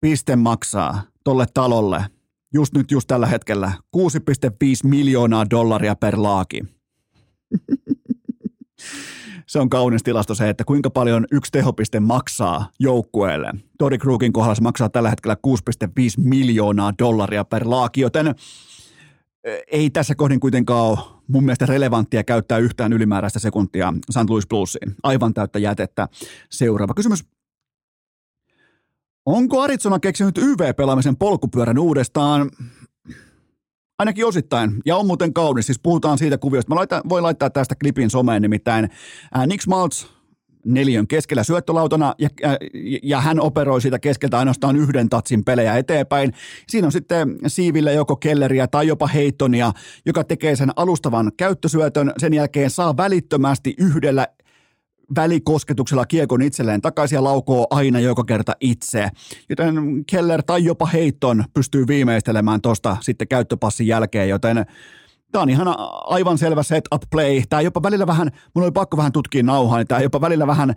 [0.00, 2.04] Piste maksaa tolle talolle
[2.54, 4.02] just nyt, just tällä hetkellä 6,5
[4.84, 6.60] miljoonaa dollaria per laaki.
[9.46, 13.52] se on kaunis tilasto se, että kuinka paljon yksi tehopiste maksaa joukkueelle.
[13.78, 18.34] Tori Krugin kohdalla se maksaa tällä hetkellä 6,5 miljoonaa dollaria per laaki, joten
[19.72, 24.30] ei tässä kohdin kuitenkaan ole mun mielestä relevanttia käyttää yhtään ylimääräistä sekuntia St.
[24.30, 24.94] Louis Bluesiin.
[25.02, 26.08] Aivan täyttä jätettä.
[26.50, 27.24] Seuraava kysymys.
[29.26, 32.50] Onko Arizona keksinyt YV-pelaamisen polkupyörän uudestaan?
[33.98, 34.82] Ainakin osittain.
[34.86, 35.66] Ja on muuten kaunis.
[35.66, 36.68] Siis puhutaan siitä kuviosta.
[36.68, 38.90] Mä laitan, voin laittaa tästä klipin someen nimittäin.
[39.34, 40.06] Ää, Nick Schmaltz
[40.66, 42.58] neljön keskellä syöttölautana ja, ja,
[43.02, 46.32] ja hän operoi siitä keskeltä ainoastaan yhden tatsin pelejä eteenpäin.
[46.68, 49.72] Siinä on sitten siivillä joko Kelleriä tai jopa Heittonia,
[50.06, 52.12] joka tekee sen alustavan käyttösyötön.
[52.18, 54.28] Sen jälkeen saa välittömästi yhdellä
[55.16, 59.08] välikosketuksella kiekon itselleen takaisin ja laukoo aina joka kerta itse.
[59.48, 59.74] Joten
[60.10, 64.66] Keller tai jopa Heitton pystyy viimeistelemään tuosta sitten käyttöpassin jälkeen, joten
[65.32, 65.74] Tämä on ihan
[66.06, 67.42] aivan selvä setup play.
[67.48, 70.74] Tämä jopa välillä vähän, mun oli pakko vähän tutkia nauhaa, niin tämä jopa välillä vähän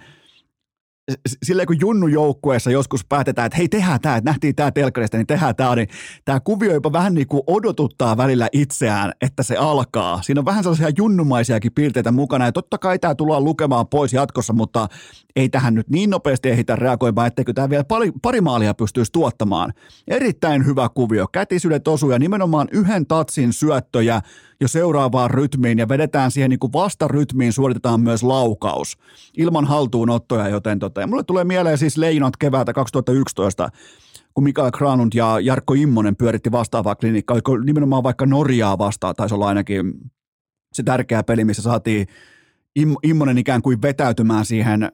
[1.43, 5.28] silleen kun Junnu joukkueessa joskus päätetään, että hei tehdään tämä, että nähtiin tämä telkkarista, niin
[5.28, 5.88] tehdään tämä, niin
[6.26, 10.22] tämä kuvio jopa vähän niin kuin odotuttaa välillä itseään, että se alkaa.
[10.22, 14.53] Siinä on vähän sellaisia junnumaisiakin piirteitä mukana ja totta kai tämä tullaan lukemaan pois jatkossa,
[14.53, 14.88] mutta
[15.36, 19.74] ei tähän nyt niin nopeasti ehitä reagoimaan, etteikö tämä vielä pari, pari maalia pystyisi tuottamaan.
[20.07, 24.22] Erittäin hyvä kuvio, kätisyydet osuu ja nimenomaan yhden tatsin syöttöjä
[24.62, 28.97] jo seuraavaan rytmiin ja vedetään siihen niin kuin vastarytmiin, suoritetaan myös laukaus
[29.38, 33.70] ilman haltuunottoja, joten tota, ja mulle tulee mieleen siis Leinot keväältä 2011,
[34.34, 39.36] kun Mikael Granund ja Jarkko Immonen pyöritti vastaavaa klinikkaa, oliko nimenomaan vaikka Norjaa vastaan, taisi
[39.36, 39.93] olla ainakin
[40.74, 42.07] se tärkeä peli, missä saatiin
[43.03, 44.91] Immonen ikään kuin vetäytymään siihen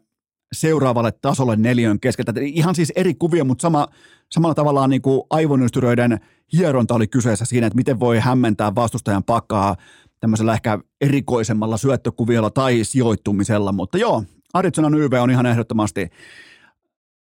[0.54, 2.34] seuraavalle tasolle neljön keskeltä.
[2.42, 3.88] Ihan siis eri kuvia, mutta sama,
[4.32, 6.20] samalla tavallaan niin kuin aivonystyröiden
[6.54, 9.76] hieronta oli kyseessä siinä, että miten voi hämmentää vastustajan pakkaa
[10.20, 14.24] tämmöisellä ehkä erikoisemmalla syöttökuviolla tai sijoittumisella, mutta joo,
[14.54, 16.10] Arizona YV on ihan ehdottomasti,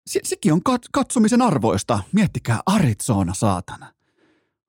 [0.06, 1.98] se, sekin on kat, katsomisen arvoista.
[2.12, 3.86] Miettikää Arizona, saatana.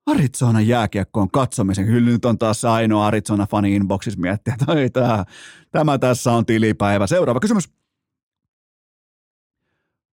[0.06, 1.86] Arizona jääkiekko on katsomisen.
[1.86, 5.24] Kyllä nyt on taas ainoa Arizona-fani inboxissa miettiä, että tämä,
[5.70, 7.06] tämä tässä on tilipäivä.
[7.06, 7.68] Seuraava kysymys.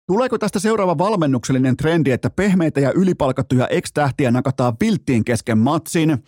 [0.09, 6.25] Tuleeko tästä seuraava valmennuksellinen trendi, että pehmeitä ja ylipalkattuja ex-tähtiä nakataan vilttiin kesken matsin?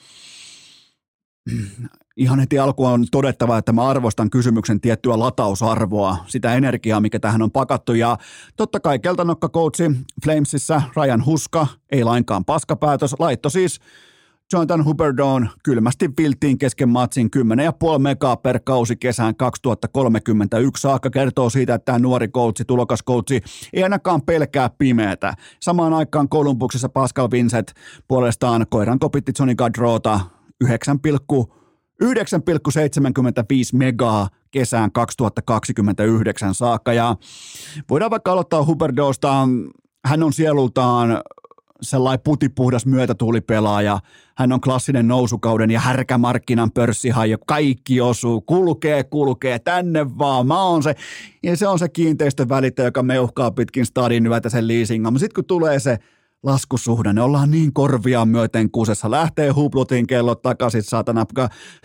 [2.16, 7.42] Ihan heti alkuun on todettava, että mä arvostan kysymyksen tiettyä latausarvoa, sitä energiaa, mikä tähän
[7.42, 7.94] on pakattu.
[7.94, 8.18] Ja
[8.56, 13.80] totta kai keltanokka-coachi Flamesissa Ryan Huska, ei lainkaan paskapäätös, laitto siis
[14.52, 21.74] Jonathan Huberdoon kylmästi viltiin kesken matsin 10,5 megaa per kausi kesään 2031 saakka kertoo siitä,
[21.74, 23.40] että tämä nuori coachi, tulokas coachi,
[23.72, 25.34] ei ainakaan pelkää pimeätä.
[25.60, 27.72] Samaan aikaan Kolumbuksessa Pascal Vincent
[28.08, 30.20] puolestaan koiran kopitti Johnny Gadrota
[30.60, 30.98] 9,
[32.04, 32.08] 9,75
[33.72, 36.92] megaa kesään 2029 saakka.
[36.92, 37.16] Ja
[37.90, 39.48] voidaan vaikka aloittaa Huberdoosta.
[40.04, 41.20] Hän on sielultaan
[41.82, 44.00] sellainen putipuhdas myötätuulipelaaja.
[44.36, 47.38] Hän on klassinen nousukauden ja härkämarkkinan pörssihaja.
[47.46, 50.46] Kaikki osuu, kulkee, kulkee, tänne vaan.
[50.46, 50.94] Mä oon se.
[51.42, 55.12] Ja se on se kiinteistön välittäjä, joka meuhkaa pitkin stadin yötä sen leasingan.
[55.12, 55.98] Mutta sitten kun tulee se
[56.42, 61.26] laskusuhdanne, ollaan niin korvia myöten kusessa, lähtee huplutin kellot takaisin saatana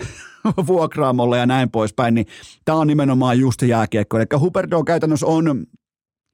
[0.68, 2.26] vuokraamolle ja näin poispäin, niin
[2.66, 4.18] tämä on nimenomaan just jääkiekko.
[4.18, 5.66] Eli Huberdo käytännössä on,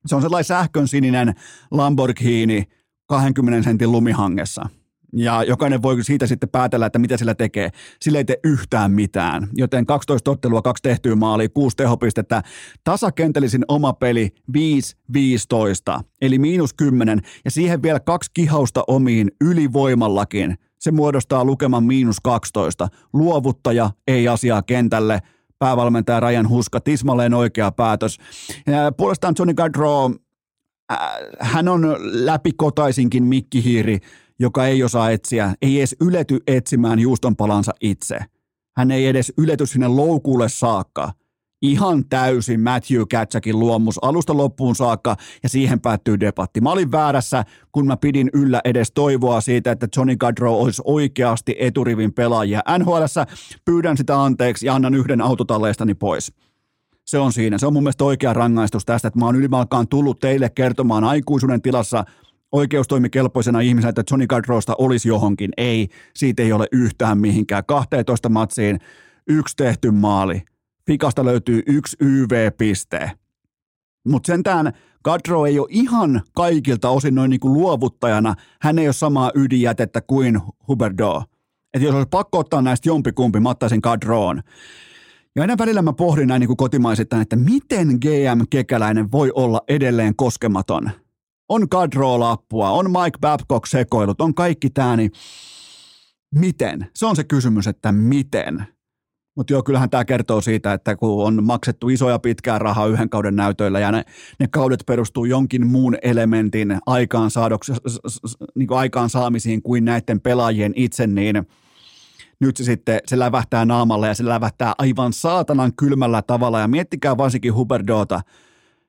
[0.05, 1.33] se on sellainen sähkön sininen
[1.71, 2.63] Lamborghini,
[3.11, 4.69] 20 sentin lumihangessa.
[5.13, 7.69] Ja jokainen voi siitä sitten päätellä, että mitä sillä tekee.
[8.01, 9.47] Sillä ei tee yhtään mitään.
[9.53, 12.43] Joten 12 ottelua, kaksi tehtyä maalia, kuusi tehopistettä.
[12.83, 14.29] Tasakentällisin oma peli
[15.97, 17.21] 5-15, eli miinus 10.
[17.45, 20.55] Ja siihen vielä kaksi kihausta omiin ylivoimallakin.
[20.79, 22.87] Se muodostaa lukeman miinus 12.
[23.13, 25.19] Luovuttaja ei asiaa kentälle
[25.59, 28.17] päävalmentaja Ryan Huska, tismalleen oikea päätös.
[28.97, 30.15] Puolestaan Johnny Gaudreau
[31.39, 33.99] hän on läpikotaisinkin mikkihiiri
[34.41, 38.19] joka ei osaa etsiä, ei edes ylety etsimään juustonpalansa itse.
[38.77, 41.11] Hän ei edes ylety sinne loukulle saakka.
[41.61, 46.61] Ihan täysin Matthew Katsakin luomus alusta loppuun saakka ja siihen päättyy debatti.
[46.61, 51.55] Mä olin väärässä, kun mä pidin yllä edes toivoa siitä, että Johnny Gaudreau olisi oikeasti
[51.59, 52.61] eturivin pelaajia.
[52.79, 53.03] nhl
[53.65, 56.33] pyydän sitä anteeksi ja annan yhden autotalleistani pois.
[57.05, 57.57] Se on siinä.
[57.57, 61.61] Se on mun mielestä oikea rangaistus tästä, että mä oon ylimalkaan tullut teille kertomaan aikuisuuden
[61.61, 62.03] tilassa
[62.51, 65.51] oikeustoimikelpoisena ihmisenä, että Johnny Gaudreausta olisi johonkin.
[65.57, 67.63] Ei, siitä ei ole yhtään mihinkään.
[67.65, 68.79] 12 matsiin
[69.27, 70.41] yksi tehty maali.
[70.87, 73.11] Fikasta löytyy yksi YV-piste.
[74.07, 74.73] Mutta sentään
[75.03, 78.35] Gadro ei ole ihan kaikilta osin noin niin kuin luovuttajana.
[78.61, 81.23] Hän ei ole samaa ydinjätettä kuin Huberdo.
[81.73, 84.41] Että jos olisi pakko ottaa näistä jompikumpi, mä ottaisin Gadroon.
[85.35, 90.15] Ja aina välillä mä pohdin näin niin kotimaisittain, että miten GM Kekäläinen voi olla edelleen
[90.15, 90.91] koskematon.
[91.49, 95.11] On Gadro-lappua, on Mike Babcock sekoilut, on kaikki tää, niin
[96.35, 96.87] miten?
[96.95, 98.67] Se on se kysymys, että miten?
[99.35, 103.35] Mutta joo, kyllähän tämä kertoo siitä, että kun on maksettu isoja pitkää rahaa yhden kauden
[103.35, 104.03] näytöillä ja ne,
[104.39, 107.73] ne kaudet perustuu jonkin muun elementin aikaansaadoksi,
[108.55, 111.35] niin kuin aikaansaamisiin kuin näiden pelaajien itse, niin
[112.41, 116.59] nyt se sitten se lävähtää naamalle ja se lävähtää aivan saatanan kylmällä tavalla.
[116.59, 118.21] Ja miettikää varsinkin Huberdota,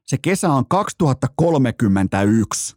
[0.07, 2.77] se kesä on 2031.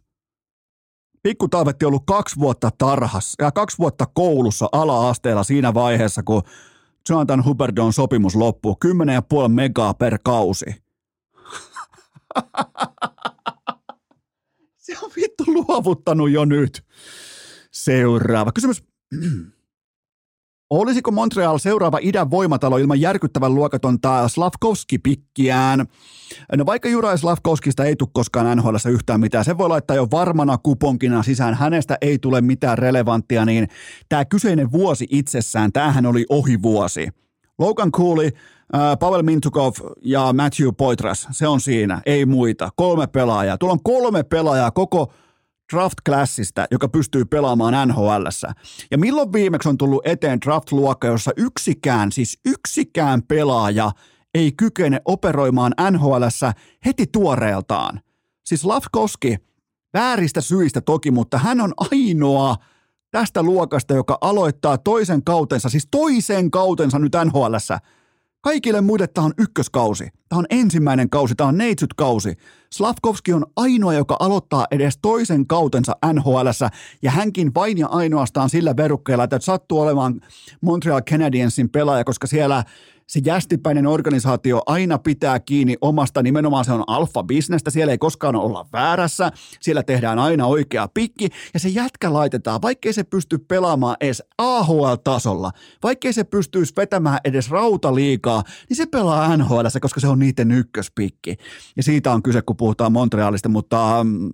[1.22, 6.42] Pikku Taavetti on ollut kaksi vuotta tarhassa ja kaksi vuotta koulussa ala-asteella siinä vaiheessa, kun
[7.08, 8.76] Jonathan Huberdon sopimus loppuu.
[8.84, 8.90] 10,5
[9.48, 10.66] megaa per kausi.
[14.76, 16.84] Se on vittu luovuttanut jo nyt.
[17.72, 18.82] Seuraava kysymys.
[20.70, 25.86] Olisiko Montreal seuraava idän voimatalo ilman järkyttävän luokatonta Slavkovski-pikkiään?
[26.56, 30.58] No vaikka Juraj Slavkovskista ei tule koskaan NHL yhtään mitään, se voi laittaa jo varmana
[30.58, 33.68] kuponkina sisään, hänestä ei tule mitään relevanttia, niin
[34.08, 37.08] tämä kyseinen vuosi itsessään, tämähän oli ohivuosi.
[37.58, 42.70] Logan Cooley, äh, Pavel Mintukov ja Matthew Poitras, se on siinä, ei muita.
[42.76, 43.58] Kolme pelaajaa.
[43.58, 45.12] Tuolla on kolme pelaajaa koko
[45.72, 48.26] draft-klassista, joka pystyy pelaamaan nhl
[48.90, 53.92] Ja milloin viimeksi on tullut eteen draft-luokka, jossa yksikään, siis yksikään pelaaja
[54.34, 56.22] ei kykene operoimaan nhl
[56.86, 58.00] heti tuoreeltaan.
[58.44, 59.36] Siis Lafkoski,
[59.94, 62.56] vääristä syistä toki, mutta hän on ainoa
[63.10, 67.54] tästä luokasta, joka aloittaa toisen kautensa, siis toisen kautensa nyt nhl
[68.46, 70.08] Kaikille muille tämä on ykköskausi.
[70.28, 72.34] Tämä on ensimmäinen kausi, tämä on neitsyt kausi.
[72.72, 76.36] Slavkovski on ainoa, joka aloittaa edes toisen kautensa nhl
[77.02, 80.20] ja hänkin vain ja ainoastaan sillä verukkeella, että sattuu olemaan
[80.60, 82.64] Montreal Canadiensin pelaaja, koska siellä–
[83.06, 88.66] se jästipäinen organisaatio aina pitää kiinni omasta, nimenomaan se on alfa-bisnestä, siellä ei koskaan olla
[88.72, 94.22] väärässä, siellä tehdään aina oikea pikki, ja se jätkä laitetaan, vaikkei se pysty pelaamaan edes
[94.38, 95.50] AHL-tasolla,
[95.82, 101.36] vaikkei se pystyisi vetämään edes rautaliikaa, niin se pelaa NHL, koska se on niiden ykköspikki.
[101.76, 104.30] Ja siitä on kyse, kun puhutaan Montrealista, mutta um,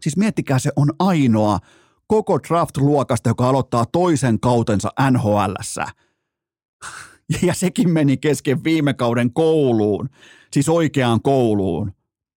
[0.00, 1.58] siis miettikää, se on ainoa
[2.06, 5.86] koko draft-luokasta, joka aloittaa toisen kautensa NHLssä
[7.46, 10.08] ja sekin meni kesken viime kauden kouluun,
[10.52, 11.92] siis oikeaan kouluun.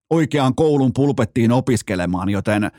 [0.10, 2.72] Oikeaan koulun pulpettiin opiskelemaan, joten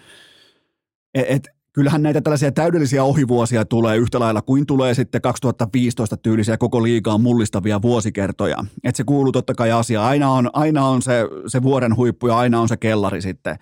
[1.15, 6.57] et, et, kyllähän näitä tällaisia täydellisiä ohivuosia tulee yhtä lailla kuin tulee sitten 2015 tyylisiä
[6.57, 8.65] koko liigaan mullistavia vuosikertoja.
[8.85, 10.07] Et se kuuluu totta kai asia.
[10.07, 13.57] Aina on, aina on se, se vuoden huippu ja aina on se kellari sitten.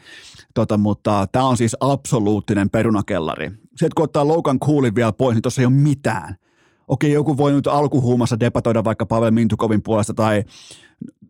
[0.55, 3.51] Tota, mutta tämä on siis absoluuttinen perunakellari.
[3.76, 6.36] Se, kun ottaa Logan Coolin vielä pois, niin tuossa ei ole mitään
[6.89, 10.45] okei, joku voi nyt alkuhuumassa debatoida vaikka Pavel Mintukovin puolesta tai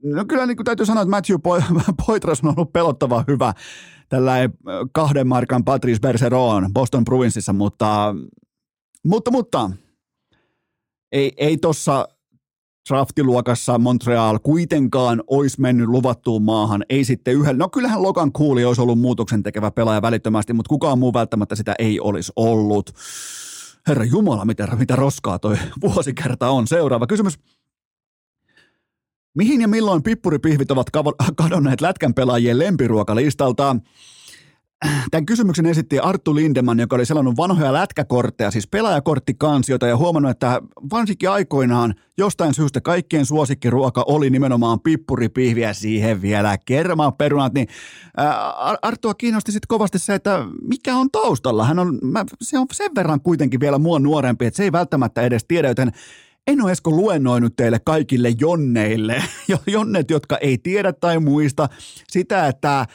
[0.04, 1.36] No kyllä niin kuin täytyy sanoa, että Matthew
[2.06, 3.54] Poitras on ollut pelottava hyvä
[4.08, 4.32] tällä
[4.92, 8.14] kahden markan Patrice Bergeron Boston Bruinsissa, mutta,
[9.04, 9.70] mutta, mutta
[11.12, 12.08] ei, ei tuossa
[12.88, 17.58] draftiluokassa Montreal kuitenkaan olisi mennyt luvattuun maahan, ei sitten yhdellä.
[17.58, 21.74] No kyllähän Logan Cooley olisi ollut muutoksen tekevä pelaaja välittömästi, mutta kukaan muu välttämättä sitä
[21.78, 22.90] ei olisi ollut.
[23.88, 26.66] Herra Jumala, mitä, mitä roskaa toi vuosikerta on.
[26.66, 27.38] Seuraava kysymys.
[29.34, 30.86] Mihin ja milloin pippuripihvit ovat
[31.36, 33.76] kadonneet lätkän pelaajien lempiruokalistalta?
[35.10, 40.60] Tämän kysymyksen esitti Arttu Lindeman, joka oli selannut vanhoja lätkäkortteja, siis pelaajakorttikansioita ja huomannut, että
[40.92, 47.68] varsinkin aikoinaan jostain syystä kaikkien suosikkiruoka oli nimenomaan pippuripihviä siihen vielä kermaperunat, niin
[48.82, 51.64] Arttua kiinnosti sitten kovasti se, että mikä on taustalla.
[51.64, 55.22] Hän on, mä, se on sen verran kuitenkin vielä mua nuorempi, että se ei välttämättä
[55.22, 55.92] edes tiedä, joten
[56.46, 59.22] en ole Esko luennoinut teille kaikille jonneille,
[59.66, 61.68] jonnet, jotka ei tiedä tai muista
[62.08, 62.86] sitä, että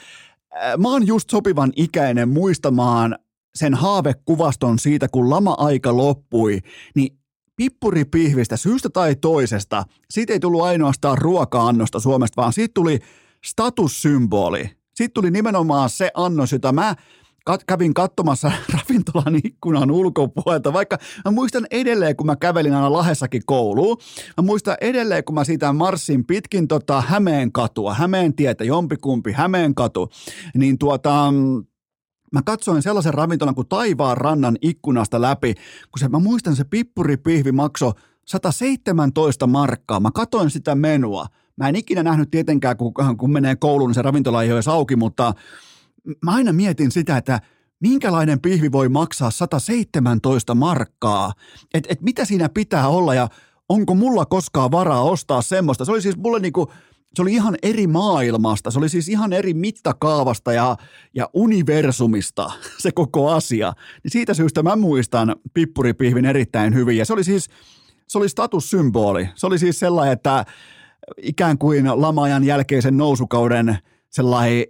[0.78, 3.18] mä oon just sopivan ikäinen muistamaan
[3.54, 6.58] sen haavekuvaston siitä, kun lama-aika loppui,
[6.94, 7.18] niin
[7.56, 12.98] pippuripihvistä syystä tai toisesta, siitä ei tullut ainoastaan ruoka-annosta Suomesta, vaan siitä tuli
[13.44, 14.70] statussymboli.
[14.94, 16.94] Siitä tuli nimenomaan se annos, jota mä
[17.50, 23.42] kat- kävin katsomassa ravintolan ikkunan ulkopuolelta, vaikka mä muistan edelleen, kun mä kävelin aina Lahessakin
[23.46, 23.96] kouluun,
[24.36, 29.74] mä muistan edelleen, kun mä siitä marssin pitkin tota Hämeen katua, Hämeen tietä, jompikumpi, Hämeen
[29.74, 30.10] katu,
[30.54, 31.32] niin tuota,
[32.32, 35.54] mä katsoin sellaisen ravintolan kuin Taivaan rannan ikkunasta läpi,
[35.90, 37.92] kun se, mä muistan se pippuripihvi makso
[38.26, 40.00] 117 markkaa.
[40.00, 41.26] Mä katoin sitä menua.
[41.56, 44.68] Mä en ikinä nähnyt tietenkään, kun, kun menee kouluun, niin se ravintola ei ole edes
[44.68, 45.34] auki, mutta
[46.24, 47.40] mä aina mietin sitä, että
[47.80, 51.32] minkälainen pihvi voi maksaa 117 markkaa,
[51.74, 53.28] että et mitä siinä pitää olla ja
[53.68, 55.84] onko mulla koskaan varaa ostaa semmoista.
[55.84, 56.72] Se oli siis mulle niinku,
[57.14, 60.76] se oli ihan eri maailmasta, se oli siis ihan eri mittakaavasta ja,
[61.14, 63.72] ja universumista se koko asia.
[64.04, 67.48] Niin siitä syystä mä muistan pippuripihvin erittäin hyvin ja se oli siis,
[68.08, 69.28] se oli statussymboli.
[69.34, 70.44] Se oli siis sellainen, että
[71.22, 73.78] ikään kuin lama-ajan jälkeisen nousukauden
[74.10, 74.64] sellainen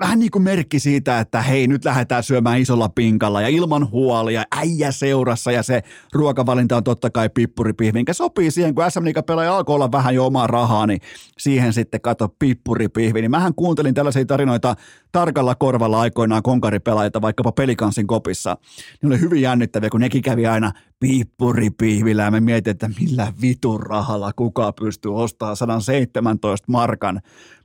[0.00, 4.44] vähän niin kuin merkki siitä, että hei, nyt lähdetään syömään isolla pinkalla ja ilman huolia,
[4.56, 5.82] äijä seurassa ja se
[6.12, 10.14] ruokavalinta on totta kai pippuripihvi, minkä sopii siihen, kun SM Liiga pelaaja alkoi olla vähän
[10.14, 11.00] jo omaa rahaa, niin
[11.38, 13.20] siihen sitten kato pippuripihvi.
[13.20, 14.76] Niin mähän kuuntelin tällaisia tarinoita
[15.12, 18.56] tarkalla korvalla aikoinaan konkaripelaajilta vaikkapa pelikansin kopissa.
[19.02, 23.82] Ne oli hyvin jännittäviä, kun nekin kävi aina pippuripihvillä ja me mietin, että millä vitun
[23.82, 27.20] rahalla kuka pystyy ostamaan 117 markan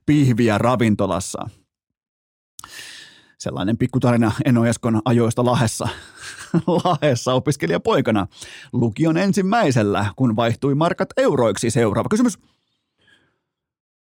[0.05, 1.49] pihviä ravintolassa
[3.45, 5.87] sellainen pikkutarina Eno Eskon ajoista Lahessa,
[6.83, 8.27] Lahessa opiskelijapoikana
[8.73, 11.69] lukion ensimmäisellä, kun vaihtui markat euroiksi.
[11.69, 12.39] Seuraava kysymys.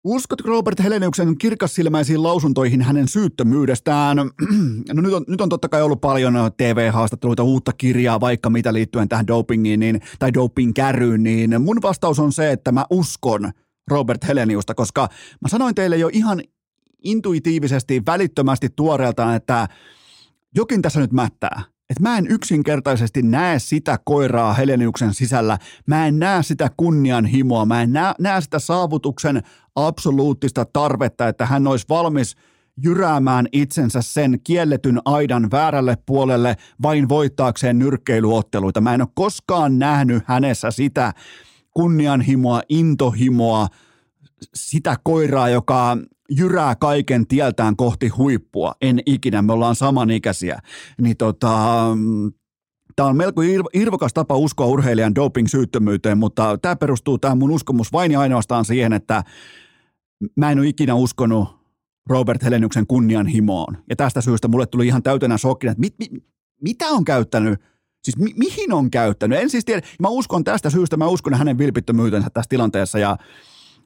[0.05, 4.17] Uskotko Robert Heleniuksen kirkassilmäisiin lausuntoihin hänen syyttömyydestään?
[4.93, 9.09] No nyt on, nyt on totta kai ollut paljon TV-haastatteluita, uutta kirjaa, vaikka mitä liittyen
[9.09, 13.53] tähän dopingiin niin, tai doping-käryyn, niin mun vastaus on se, että mä uskon
[13.91, 15.09] Robert Heleniusta, koska
[15.41, 16.43] mä sanoin teille jo ihan
[17.05, 19.69] intuitiivisesti, välittömästi tuoreeltaan, että
[20.55, 21.63] jokin tässä nyt mättää.
[21.91, 27.83] Että mä en yksinkertaisesti näe sitä koiraa Heleniuksen sisällä, mä en näe sitä kunnianhimoa, mä
[27.83, 29.43] en näe, näe sitä saavutuksen
[29.77, 32.37] absoluuttista tarvetta, että hän olisi valmis
[32.83, 38.81] jyräämään itsensä sen kielletyn aidan väärälle puolelle vain voittaakseen nyrkkeilyotteluita.
[38.81, 41.13] Mä en ole koskaan nähnyt hänessä sitä
[41.71, 43.69] kunnianhimoa, intohimoa,
[44.55, 45.99] sitä koiraa, joka
[46.31, 48.75] jyrää kaiken tieltään kohti huippua.
[48.81, 50.59] En ikinä, me ollaan samanikäisiä.
[51.01, 51.87] Niin tota,
[52.97, 53.43] Tämä on melko
[53.75, 58.93] irvokas tapa uskoa urheilijan doping-syyttömyyteen, mutta tämä perustuu tämä mun uskomus vain ja ainoastaan siihen,
[58.93, 59.25] että
[60.37, 61.49] mä en ole ikinä uskonut
[62.09, 63.77] Robert Heleniuksen kunnianhimoon.
[63.89, 66.11] Ja tästä syystä mulle tuli ihan täytenä shokki, että mit, mit,
[66.61, 67.61] mitä on käyttänyt
[68.05, 69.39] Siis mi- mihin on käyttänyt?
[69.39, 69.83] En siis tiedä.
[70.01, 73.17] Mä uskon tästä syystä, mä uskon hänen vilpittömyytensä tässä tilanteessa ja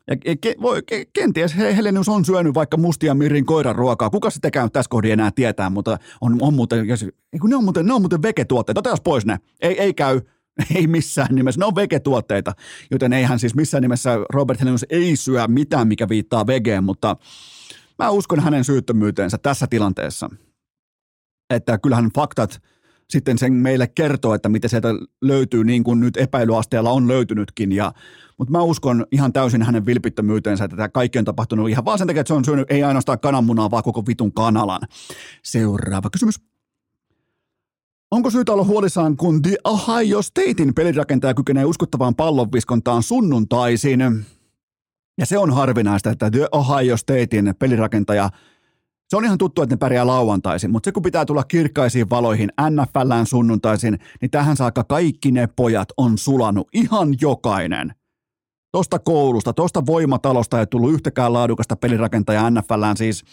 [0.08, 4.10] ja ke, voi, ke, kenties Helenius on syönyt vaikka mustia mirin koiran ruokaa.
[4.10, 7.04] Kuka sitäkään tässä kohdin enää tietää, mutta on, on muuten, jos,
[7.48, 8.78] ne on muuten, ne on muuten vegetuotteita.
[8.78, 9.38] Otetaan pois ne.
[9.60, 10.20] Ei, ei käy.
[10.74, 11.58] Ei missään nimessä.
[11.58, 12.52] Ne on vegetuotteita,
[12.90, 17.16] joten eihän siis missään nimessä Robert Helenius ei syö mitään, mikä viittaa vegeen, mutta
[17.98, 20.30] mä uskon hänen syyttömyyteensä tässä tilanteessa.
[21.50, 22.62] Että kyllähän faktat
[23.10, 24.88] sitten sen meille kertoo, että mitä sieltä
[25.22, 27.92] löytyy niin kuin nyt epäilyasteella on löytynytkin ja
[28.38, 32.06] mutta mä uskon ihan täysin hänen vilpittömyyteensä, että tämä kaikki on tapahtunut ihan vaan sen
[32.06, 34.80] takia, että se on syönyt ei ainoastaan kananmunaa, vaan koko vitun kanalan.
[35.42, 36.40] Seuraava kysymys.
[38.10, 44.00] Onko syytä olla huolissaan, kun The Ohio Statein pelirakentaja kykenee uskottavaan pallonviskontaan sunnuntaisin?
[45.18, 48.30] Ja se on harvinaista, että The Ohio Statein pelirakentaja
[49.08, 52.52] se on ihan tuttu, että ne pärjää lauantaisin, mutta se kun pitää tulla kirkkaisiin valoihin
[52.70, 57.94] NFLään sunnuntaisin, niin tähän saakka kaikki ne pojat on sulanut, ihan jokainen–
[58.72, 63.24] Tuosta koulusta, tuosta voimatalosta ei tullut yhtäkään laadukasta pelirakentajaa NFLään siis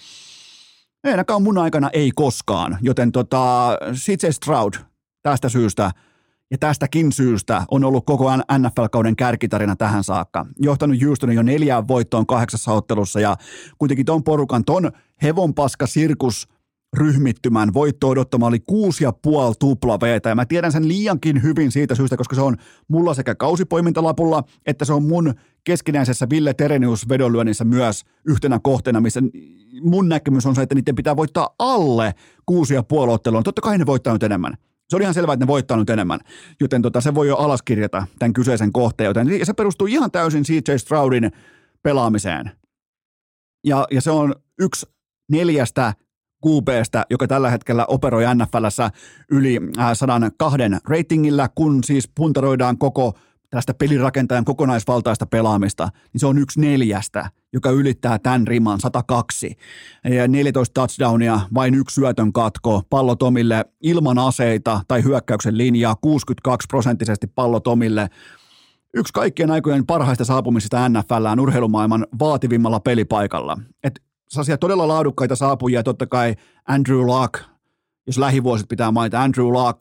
[1.04, 4.74] ei ainakaan mun aikana ei koskaan, joten tota, CJ Stroud
[5.22, 5.92] tästä syystä
[6.52, 10.46] ja tästäkin syystä on ollut koko NFL-kauden kärkitarina tähän saakka.
[10.60, 13.38] Johtanut Houstonin jo neljään voittoon kahdeksassa ottelussa ja
[13.78, 14.92] kuitenkin ton porukan, ton
[15.24, 16.48] hevonpaska sirkus
[16.94, 21.72] ryhmittymän voitto odottama oli kuusi ja puoli tupla veetä, ja mä tiedän sen liiankin hyvin
[21.72, 25.34] siitä syystä, koska se on mulla sekä kausipoimintalapulla, että se on mun
[25.64, 29.22] keskinäisessä Ville Terenius vedonlyönnissä myös yhtenä kohteena, missä
[29.82, 32.14] mun näkemys on se, että niiden pitää voittaa alle
[32.46, 33.44] kuusi ja puoli ottelua.
[33.44, 34.54] Totta kai ne voittaa nyt enemmän.
[34.90, 36.20] Se on ihan selvää, että ne voittaa nyt enemmän,
[36.60, 40.78] joten tota, se voi jo alaskirjata tämän kyseisen kohteen, joten se perustuu ihan täysin CJ
[40.78, 41.32] Stroudin
[41.84, 42.52] pelaamiseen.
[43.64, 44.86] Ja, ja se on yksi
[45.32, 45.94] neljästä
[46.48, 48.92] QBstä, joka tällä hetkellä operoi NFLssä
[49.32, 49.60] yli
[49.94, 50.58] 102
[50.90, 53.14] ratingilla, kun siis puntaroidaan koko
[53.50, 59.58] tästä pelirakentajan kokonaisvaltaista pelaamista, niin se on yksi neljästä, joka ylittää tämän riman 102.
[60.04, 66.68] Ja 14 touchdownia, vain yksi syötön katko, pallo Tomille ilman aseita tai hyökkäyksen linjaa, 62
[66.68, 68.10] prosenttisesti pallo Tomille.
[68.94, 73.58] Yksi kaikkien aikojen parhaista saapumisista NFLään urheilumaailman vaativimmalla pelipaikalla.
[73.84, 74.02] Et
[74.34, 76.36] sellaisia todella laadukkaita saapujia, totta kai
[76.68, 77.44] Andrew Luck,
[78.08, 79.80] jos lähivuosit pitää mainita, Andrew Luck,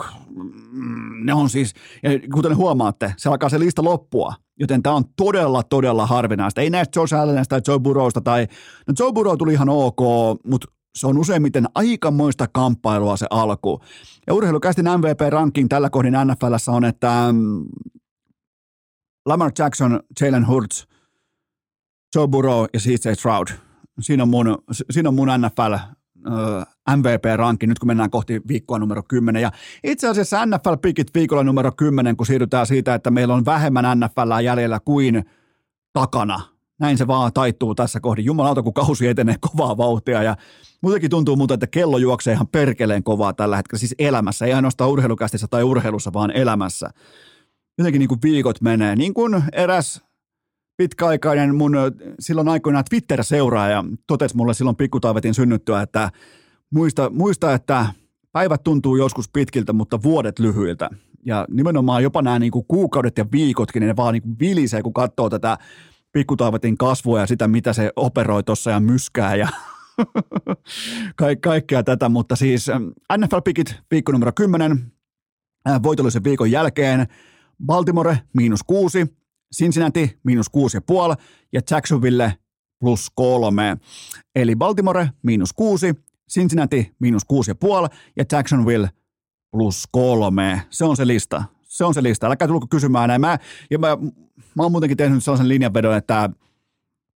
[0.71, 5.05] mm, ne on siis, ja kuten huomaatte, se alkaa se lista loppua, joten tämä on
[5.17, 6.61] todella, todella harvinaista.
[6.61, 8.47] Ei näistä Josh Allenista tai Joe Burrowsta tai,
[8.87, 10.01] no Joe Burrow tuli ihan ok,
[10.47, 13.81] mutta se on useimmiten aikamoista kamppailua se alku.
[14.27, 17.65] Ja urheilukästin MVP-ranking tällä kohdin NFLssä on, että mm,
[19.27, 20.87] Lamar Jackson, Jalen Hurts,
[22.15, 23.72] Joe Burrow ja CJ Stroud.
[24.01, 24.59] Siinä on mun,
[24.91, 25.75] siinä on mun NFL
[26.97, 29.43] MVP-rankin, nyt kun mennään kohti viikkoa numero 10.
[29.43, 29.51] Ja
[29.85, 34.81] itse asiassa NFL-pikit viikolla numero 10, kun siirrytään siitä, että meillä on vähemmän NFL jäljellä
[34.85, 35.25] kuin
[35.93, 36.41] takana.
[36.81, 38.25] Näin se vaan taittuu tässä kohdin.
[38.25, 40.37] Jumalauta, kun kausi etenee kovaa vauhtia ja
[40.81, 44.91] muutenkin tuntuu muuta, että kello juoksee ihan perkeleen kovaa tällä hetkellä, siis elämässä, ei ainoastaan
[44.91, 46.91] urheilukästissä tai urheilussa, vaan elämässä.
[47.79, 50.03] Jotenkin niin kuin viikot menee, niin kuin eräs
[50.77, 51.73] pitkäaikainen mun
[52.21, 56.11] silloin aikoinaan Twitter-seuraaja totesi mulle silloin pikkutaivetin synnyttyä, että
[56.71, 57.87] muista, muista, että
[58.33, 60.91] päivät tuntuu joskus pitkiltä, mutta vuodet lyhyiltä.
[61.27, 64.93] Ja nimenomaan jopa nämä niin kuin kuukaudet ja viikotkin, ne vaan niin kuin vilisee, kun
[64.93, 65.59] katsoo tätä
[66.13, 69.49] pikkutaivetin kasvua ja sitä, mitä se operoi tuossa ja myskää ja
[71.17, 72.71] Ka- kaikkea tätä, mutta siis
[73.19, 74.93] NFL-pikit viikko numero 10,
[75.83, 77.07] voitollisen viikon jälkeen
[77.67, 79.07] Baltimore miinus kuusi,
[79.57, 81.15] Cincinnati miinus kuusi ja puoli
[81.53, 82.35] ja Jacksonville
[82.81, 83.77] plus kolme.
[84.35, 85.95] Eli Baltimore miinus kuusi,
[86.33, 88.91] Cincinnati miinus kuusi ja puoli ja Jacksonville
[89.51, 90.63] plus kolme.
[90.71, 91.45] Se on se lista.
[91.63, 92.27] Se on se lista.
[92.27, 93.21] Älkää tulko kysymään näin.
[93.21, 93.39] Mä,
[93.71, 93.97] ja mä,
[94.55, 96.31] mä oon muutenkin tehnyt sellaisen linjanvedon, että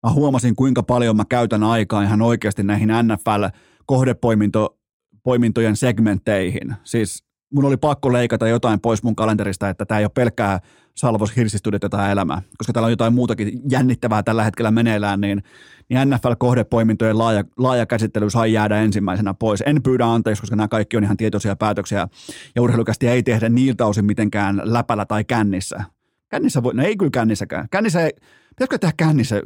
[0.02, 6.74] mä huomasin kuinka paljon mä käytän aikaa ihan oikeasti näihin NFL-kohdepoimintojen segmentteihin.
[6.84, 10.60] Siis mun oli pakko leikata jotain pois mun kalenterista, että tämä ei ole pelkkää
[10.96, 15.42] Salvos Hirsistudiot jotain elämää, koska täällä on jotain muutakin jännittävää tällä hetkellä meneillään, niin,
[15.88, 19.62] niin NFL-kohdepoimintojen laaja, laaja käsittely sai jäädä ensimmäisenä pois.
[19.66, 22.08] En pyydä anteeksi, koska nämä kaikki on ihan tietoisia päätöksiä,
[22.54, 25.84] ja urheilukästi ei tehdä niiltä osin mitenkään läpällä tai kännissä.
[26.28, 27.68] Kännissä voi, no ei kyllä kännissäkään.
[27.70, 28.12] Kännissä ei,
[28.48, 29.42] pitäisikö tehdä kännissä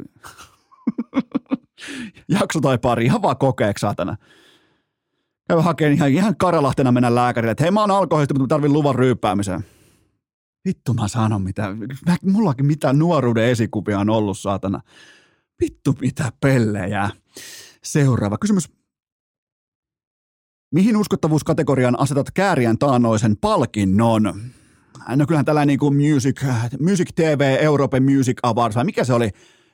[2.39, 4.17] jakso tai pari, ihan vaan kokeeksi saatana
[5.49, 8.73] käy hakemaan ihan, ihan karalahtena mennä lääkärille, että hei mä oon alkoholisti, mutta mä tarvin
[8.73, 9.65] luvan ryyppäämiseen.
[10.65, 11.75] Vittu mä sanon mitä,
[12.07, 14.81] mä, mullakin mitä nuoruuden esikuvia on ollut saatana.
[15.61, 17.09] Vittu mitä pellejä.
[17.83, 18.69] Seuraava kysymys.
[20.73, 24.23] Mihin uskottavuuskategorian asetat kääriän taannoisen palkinnon?
[25.15, 26.41] No kyllähän tällainen niin kuin Music,
[26.79, 29.29] Music TV, Euroopan Music Awards, vai mikä se oli?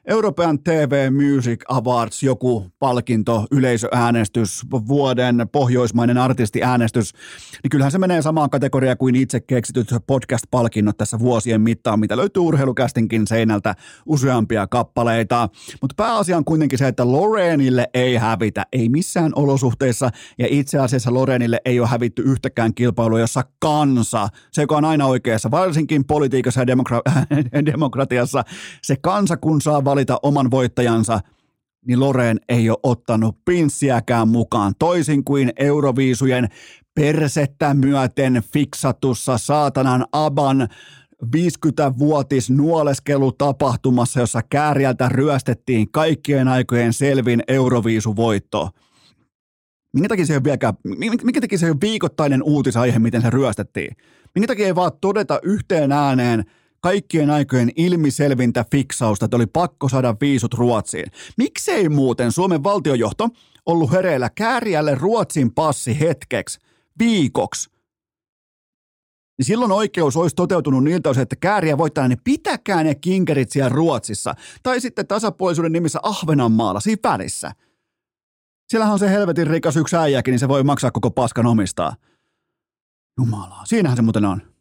[0.10, 7.14] European TV Music Awards, joku palkinto, yleisöäänestys, vuoden pohjoismainen artistiäänestys,
[7.64, 12.44] niin kyllähän se menee samaan kategoriaan kuin itse keksityt podcast-palkinnot tässä vuosien mittaan, mitä löytyy
[12.44, 15.50] urheilukästinkin seinältä useampia kappaleita.
[15.82, 21.14] Mutta pääasia on kuitenkin se, että Loreenille ei hävitä, ei missään olosuhteissa, ja itse asiassa
[21.14, 26.62] Loreenille ei ole hävitty yhtäkään kilpailua, jossa kansa, se joka on aina oikeassa, varsinkin politiikassa
[26.62, 27.02] ja demokra-
[27.72, 28.44] demokratiassa,
[28.84, 31.20] se kansa kun saa valita oman voittajansa,
[31.86, 36.48] niin Loreen ei ole ottanut pinssiäkään mukaan, toisin kuin Euroviisujen
[36.96, 40.68] persettä myöten fiksatussa saatanan Aban
[41.26, 48.70] 50-vuotis nuoleskelutapahtumassa, jossa kääriältä ryöstettiin kaikkien aikojen selvin Euroviisuvoitto.
[49.94, 50.74] Minkä takia se ei ole, vieläkään,
[51.24, 53.96] minkä takia se ei ole viikoittainen uutisaihe, miten se ryöstettiin?
[54.36, 56.44] Minkä takia ei vaan todeta yhteen ääneen–
[56.82, 61.12] kaikkien aikojen ilmiselvintä fiksausta, että oli pakko saada viisut Ruotsiin.
[61.38, 63.30] Miksei muuten Suomen valtiojohto
[63.66, 66.60] ollut hereillä kääriälle Ruotsin passi hetkeksi,
[67.00, 67.70] viikoksi?
[69.38, 73.70] Niin silloin oikeus olisi toteutunut niiltä osin, että kääriä voittaa, niin pitäkää ne kinkerit siellä
[73.70, 74.36] Ruotsissa.
[74.64, 77.52] Tai sitten tasapuolisuuden nimissä Ahvenanmaalla, siinä välissä.
[78.68, 81.96] Siellähän on se helvetin rikas yksi äijäkin, niin se voi maksaa koko paskan omistaa.
[83.20, 84.57] Jumala, siinähän se muuten on.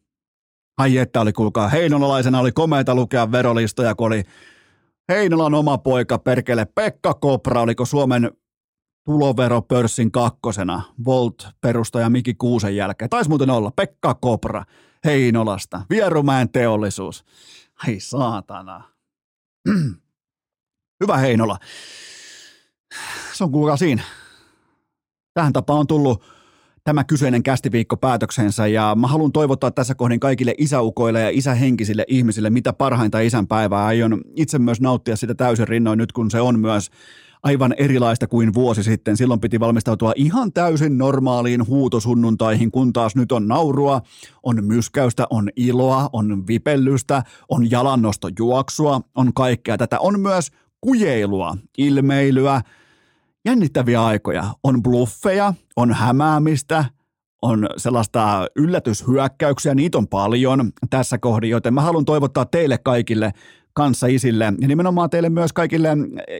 [0.78, 4.22] Ai että oli, kuulkaa, heinolalaisena oli komeita lukea verolistoja, kun oli
[5.08, 8.30] Heinolan oma poika, perkele Pekka Kopra, oliko Suomen
[9.04, 13.10] tuloveropörssin kakkosena, Volt-perustaja Miki Kuusen jälkeen.
[13.10, 14.64] Taisi muuten olla Pekka Kopra
[15.04, 17.24] Heinolasta, Vierumäen teollisuus.
[17.86, 18.82] Ai saatana.
[21.00, 21.58] Hyvä Heinola.
[23.32, 24.02] Se on kuulkaa siinä.
[25.34, 26.24] Tähän tapaan on tullut
[26.86, 32.50] tämä kyseinen kästiviikko päätöksensä ja mä haluan toivottaa tässä kohdin kaikille isäukoille ja isähenkisille ihmisille
[32.50, 33.84] mitä parhainta isänpäivää.
[33.84, 36.90] Aion itse myös nauttia sitä täysin rinnoin nyt, kun se on myös
[37.42, 39.16] aivan erilaista kuin vuosi sitten.
[39.16, 44.00] Silloin piti valmistautua ihan täysin normaaliin huutosunnuntaihin, kun taas nyt on naurua,
[44.42, 49.98] on myskäystä, on iloa, on vipellystä, on jalannostojuoksua, on kaikkea tätä.
[49.98, 52.60] On myös kujeilua, ilmeilyä,
[53.46, 54.44] jännittäviä aikoja.
[54.64, 56.84] On bluffeja, on hämäämistä,
[57.42, 63.32] on sellaista yllätyshyökkäyksiä, niitä on paljon tässä kohdin, joten mä haluan toivottaa teille kaikille
[63.72, 65.88] kanssa isille ja nimenomaan teille myös kaikille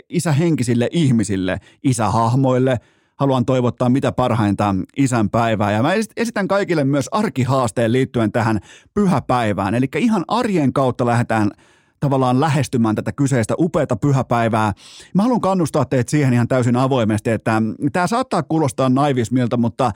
[0.09, 2.79] isähenkisille ihmisille, isähahmoille.
[3.17, 8.61] Haluan toivottaa mitä parhainta isän päivää ja mä esitän kaikille myös arkihaasteen liittyen tähän
[8.95, 9.75] pyhäpäivään.
[9.75, 11.51] Eli ihan arjen kautta lähdetään
[12.07, 14.73] tavallaan lähestymään tätä kyseistä upeata pyhäpäivää.
[15.15, 19.93] Mä haluan kannustaa teitä siihen ihan täysin avoimesti, että tämä saattaa kuulostaa naivismilta, mutta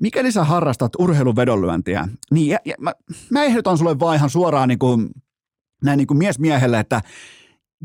[0.00, 2.92] mikäli sä harrastat urheiluvedonlyöntiä, niin ja, ja, mä,
[3.30, 5.10] mä ehdotan sulle vaan ihan suoraan niin kuin
[5.84, 7.02] näin niin kuin mies miehelle, että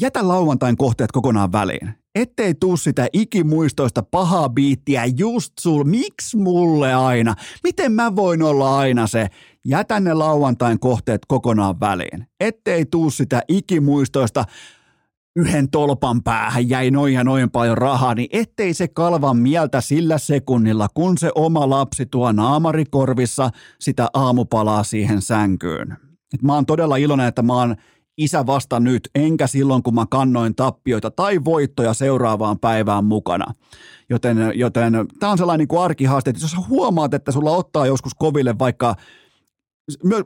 [0.02, 2.05] jätä lauantain kohteet kokonaan väliin.
[2.16, 7.36] Ettei tuu sitä ikimuistoista pahaa biittiä just sul, miksi mulle aina?
[7.64, 9.28] Miten mä voin olla aina se?
[9.66, 12.28] Jätä ne lauantain kohteet kokonaan väliin.
[12.40, 14.46] Ettei tuu sitä ikimuistoista
[15.36, 20.18] yhden tolpan päähän jäi noin ja noin paljon rahaa, niin ettei se kalva mieltä sillä
[20.18, 23.50] sekunnilla, kun se oma lapsi tuo naamarikorvissa
[23.80, 25.98] sitä aamupalaa siihen sänkyyn.
[26.34, 27.76] Et mä oon todella iloinen, että mä oon
[28.18, 33.54] isä vasta nyt, enkä silloin, kun mä kannoin tappioita tai voittoja seuraavaan päivään mukana.
[34.10, 38.60] Joten, joten tämä on sellainen niin arkihaaste, että jos huomaat, että sulla ottaa joskus koville
[38.60, 38.96] vaikka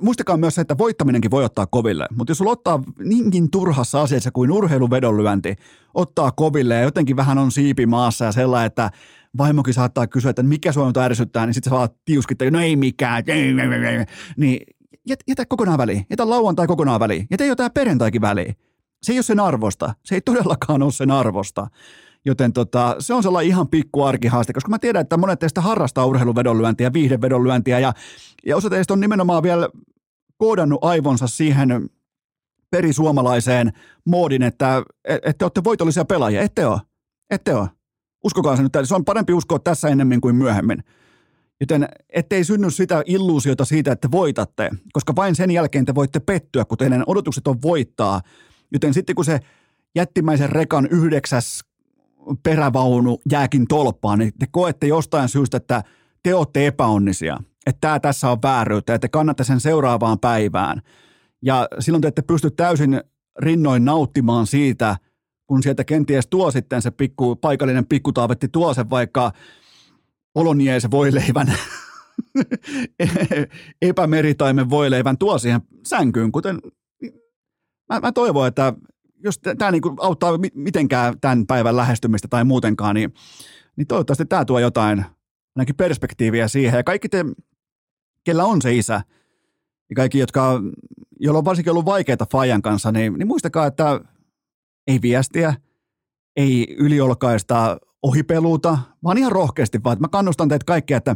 [0.01, 4.31] Muistakaa myös se, että voittaminenkin voi ottaa koville, mutta jos sulla ottaa niinkin turhassa asiassa
[4.31, 5.55] kuin urheiluvedonlyönti,
[5.93, 8.91] ottaa koville ja jotenkin vähän on siipi maassa ja sellainen, että
[9.37, 13.23] vaimokin saattaa kysyä, että mikä sua ärsyttää, niin sitten sä vaan tiuskittaa, no ei mikään,
[14.37, 14.59] niin
[15.09, 18.55] jätä, jätä kokonaan väliin, jätä lauantai kokonaan väliin, jätä jo tämä perjantaikin väliin.
[19.03, 21.67] Se ei ole sen arvosta, se ei todellakaan ole sen arvosta.
[22.25, 26.05] Joten tota, se on sellainen ihan pikku arkihaaste, koska mä tiedän, että monet teistä harrastaa
[26.05, 27.93] urheiluvedonlyöntiä, viihdevedonlyöntiä ja,
[28.45, 29.69] ja osa teistä on nimenomaan vielä
[30.37, 31.89] koodannut aivonsa siihen
[32.71, 33.71] perisuomalaiseen
[34.05, 36.41] moodin, että et, te olette voitollisia pelaajia.
[36.41, 36.79] Ette ole.
[37.29, 37.69] Ette ole.
[38.23, 40.83] Uskokaa se nyt, se on parempi uskoa tässä ennemmin kuin myöhemmin.
[41.59, 46.65] Joten ettei synny sitä illuusiota siitä, että voitatte, koska vain sen jälkeen te voitte pettyä,
[46.65, 48.21] kun teidän odotukset on voittaa.
[48.73, 49.39] Joten sitten kun se
[49.95, 51.63] jättimäisen rekan yhdeksäs
[52.43, 55.83] perävaunu jääkin tolppaan, niin te koette jostain syystä, että
[56.23, 60.81] te olette epäonnisia, että tämä tässä on vääryyttä ja te kannatte sen seuraavaan päivään.
[61.41, 63.01] Ja silloin te ette pysty täysin
[63.39, 64.97] rinnoin nauttimaan siitä,
[65.47, 69.31] kun sieltä kenties tuo sitten se pikku, paikallinen pikkutaavetti tuo sen vaikka
[70.35, 71.53] Olonies voileivän,
[73.81, 76.59] epämeritaimen voileivän tuo siihen sänkyyn, kuten
[77.89, 78.73] mä, mä toivon, että
[79.23, 83.13] jos tämä niinku auttaa mitenkään tämän päivän lähestymistä tai muutenkaan, niin,
[83.75, 85.05] niin toivottavasti tämä tuo jotain
[85.55, 86.77] ainakin perspektiiviä siihen.
[86.77, 87.25] Ja kaikki te,
[88.23, 89.01] kellä on se isä,
[89.89, 90.61] ja kaikki, jotka,
[91.19, 94.01] joilla on varsinkin ollut vaikeita Fajan kanssa, niin, niin muistakaa, että
[94.87, 95.53] ei viestiä,
[96.35, 101.15] ei yliolkaista ohipeluuta, vaan ihan rohkeasti vaan, mä kannustan teitä kaikkia, että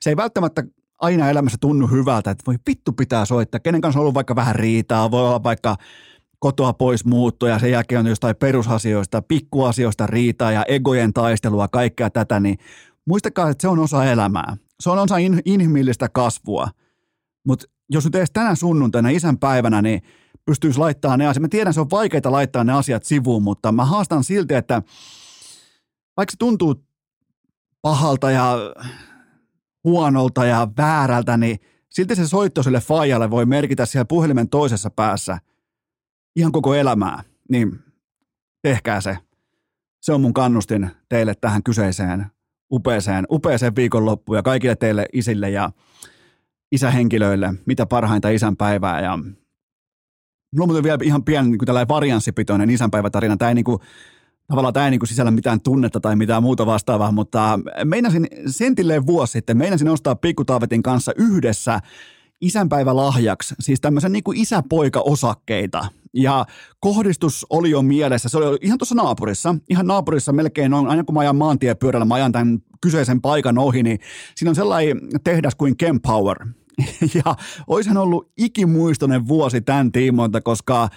[0.00, 0.64] se ei välttämättä
[1.00, 4.54] aina elämässä tunnu hyvältä, että voi vittu pitää soittaa, kenen kanssa on ollut vaikka vähän
[4.54, 5.76] riitaa, voi olla vaikka
[6.38, 12.10] kotoa pois muutto ja sen jälkeen on jostain perusasioista, pikkuasioista riitaa ja egojen taistelua, kaikkea
[12.10, 12.58] tätä, niin
[13.06, 14.56] muistakaa, että se on osa elämää.
[14.80, 16.68] Se on osa in, inhimillistä kasvua.
[17.46, 20.02] Mutta jos nyt edes tänä sunnuntaina, isän päivänä, niin
[20.44, 21.42] pystyisi laittamaan ne asiat.
[21.42, 24.82] Mä tiedän, se on vaikeaa laittaa ne asiat sivuun, mutta mä haastan silti, että
[26.16, 26.84] vaikka se tuntuu
[27.82, 28.56] pahalta ja
[29.84, 31.58] huonolta ja väärältä, niin
[31.90, 35.38] silti se soitto sille faijalle voi merkitä siellä puhelimen toisessa päässä
[36.36, 37.78] ihan koko elämää, niin
[38.62, 39.18] tehkää se.
[40.02, 42.26] Se on mun kannustin teille tähän kyseiseen
[42.72, 45.70] upeeseen, upeeseen viikonloppuun ja kaikille teille isille ja
[46.72, 49.18] isähenkilöille mitä parhainta isänpäivää ja
[50.56, 53.36] Mulla on vielä ihan pieni niin tällainen varianssipitoinen isänpäivätarina.
[53.36, 53.78] Tämä ei niin kuin,
[54.52, 59.32] tavallaan tämä ei niin sisällä mitään tunnetta tai mitään muuta vastaavaa, mutta meinasin sentilleen vuosi
[59.32, 61.80] sitten, meinasin ostaa Pikkutaavetin kanssa yhdessä
[62.40, 65.84] isänpäivälahjaksi, siis tämmöisen niin kuin isäpoika-osakkeita.
[66.14, 66.46] Ja
[66.80, 71.14] kohdistus oli jo mielessä, se oli ihan tuossa naapurissa, ihan naapurissa melkein on, aina kun
[71.14, 73.98] mä ajan maantiepyörällä, mä ajan tämän kyseisen paikan ohi, niin
[74.34, 76.36] siinä on sellainen tehdas kuin Kempower.
[77.14, 77.34] Ja
[77.66, 80.88] olisin ollut ikimuistoinen vuosi tämän tiimoilta, koska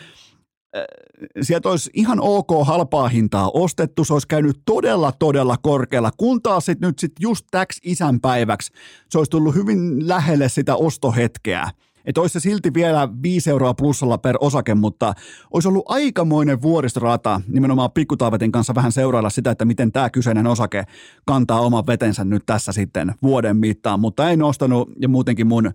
[1.42, 6.66] sieltä olisi ihan ok halpaa hintaa ostettu, se olisi käynyt todella, todella korkealla, kun taas
[6.66, 8.72] sit nyt sit just täksi isänpäiväksi
[9.10, 11.70] se olisi tullut hyvin lähelle sitä ostohetkeä.
[12.06, 15.14] Että olisi se silti vielä 5 euroa plussalla per osake, mutta
[15.52, 20.84] olisi ollut aikamoinen vuoristorata nimenomaan Pikkutaavetin kanssa vähän seurailla sitä, että miten tämä kyseinen osake
[21.26, 25.72] kantaa oman vetensä nyt tässä sitten vuoden mittaan, mutta ei nostanut ja muutenkin mun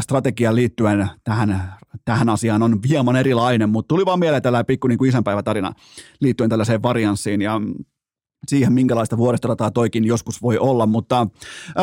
[0.00, 1.74] strategian liittyen tähän,
[2.04, 5.72] tähän asiaan on hieman erilainen, mutta tuli vaan mieleen tällainen pikku niin kuin isänpäivätarina
[6.20, 7.60] liittyen tällaiseen varianssiin ja
[8.48, 11.26] siihen, minkälaista vuoristorataa toikin joskus voi olla, mutta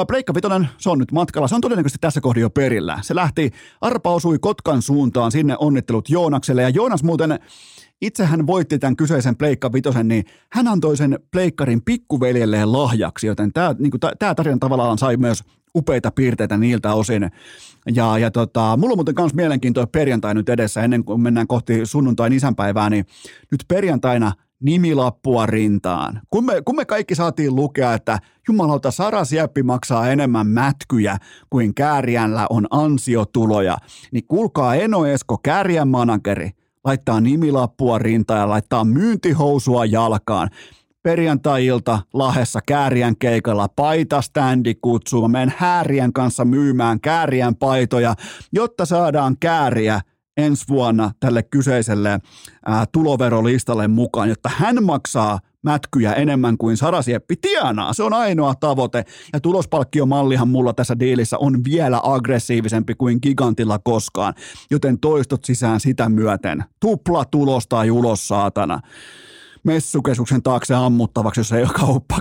[0.08, 3.00] Pleikka Vitonen, se on nyt matkalla, se on todennäköisesti tässä kohdin jo perillä.
[3.02, 3.52] Se lähti,
[3.82, 7.40] arpa osui Kotkan suuntaan, sinne onnittelut Joonakselle, ja Joonas muuten
[8.02, 13.54] itse hän voitti tämän kyseisen Pleikka Vitosen, niin hän antoi sen Pleikkarin pikkuveljelleen lahjaksi, joten
[13.54, 15.44] tämä, niin kuin, tämä tarina tavallaan sai myös
[15.76, 17.32] upeita piirteitä niiltä osin.
[17.96, 21.86] Ja, ja tota, mulla on muuten myös mielenkiintoinen perjantai nyt edessä, ennen kuin mennään kohti
[21.86, 23.06] sunnuntain isänpäivää, niin
[23.52, 24.32] nyt perjantaina
[24.64, 26.22] nimilappua rintaan.
[26.30, 31.18] Kun me, kun me kaikki saatiin lukea, että jumalauta Sara Sieppi maksaa enemmän mätkyjä
[31.50, 33.78] kuin Kääriällä on ansiotuloja,
[34.12, 36.52] niin kuulkaa Eno Esko, Kääriän manageri,
[36.84, 40.50] laittaa nimilappua rintaan ja laittaa myyntihousua jalkaan
[41.06, 45.22] perjantai-ilta Lahessa Kääriän keikalla paitastandi kutsuu.
[45.22, 48.16] Mä menen Häärien kanssa myymään Kääriän paitoja,
[48.54, 50.02] jotta saadaan Kääriä
[50.38, 52.20] ensi vuonna tälle kyseiselle
[52.66, 57.94] ää, tuloverolistalle mukaan, jotta hän maksaa mätkyjä enemmän kuin Sarasieppi tienaa.
[57.94, 59.06] Se on ainoa tavoite.
[59.34, 64.34] Ja tulospalkkiomallihan mulla tässä diilissä on vielä aggressiivisempi kuin gigantilla koskaan.
[64.72, 66.64] Joten toistot sisään sitä myöten.
[66.80, 68.80] Tupla tulos tai ulos saatana
[69.66, 72.18] messukeskuksen taakse ammuttavaksi, jos ei ole kauppa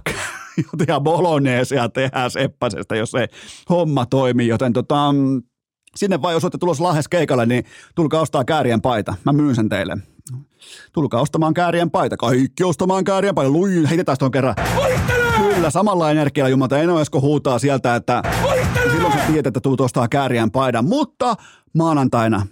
[0.88, 3.26] ja boloneesia tehdään seppäsestä, jos ei
[3.70, 5.42] homma toimi, joten tota, mm,
[5.96, 7.64] sinne vai jos olette tulossa Lahes keikalle, niin
[7.94, 9.14] tulkaa ostaa käärien paita.
[9.24, 9.96] Mä myyn sen teille.
[10.92, 12.16] Tulkaa ostamaan käärien paita.
[12.16, 13.52] Kaikki ostamaan käärien paita.
[13.52, 14.54] Lui, heitetään tuon kerran.
[15.36, 18.22] Kyllä, samalla energialla jumalta Eno Esko huutaa sieltä, että
[18.92, 20.84] silloin sä tiedät, että tuut ostaa käärien paidan.
[20.84, 21.34] Mutta
[21.74, 22.46] maanantaina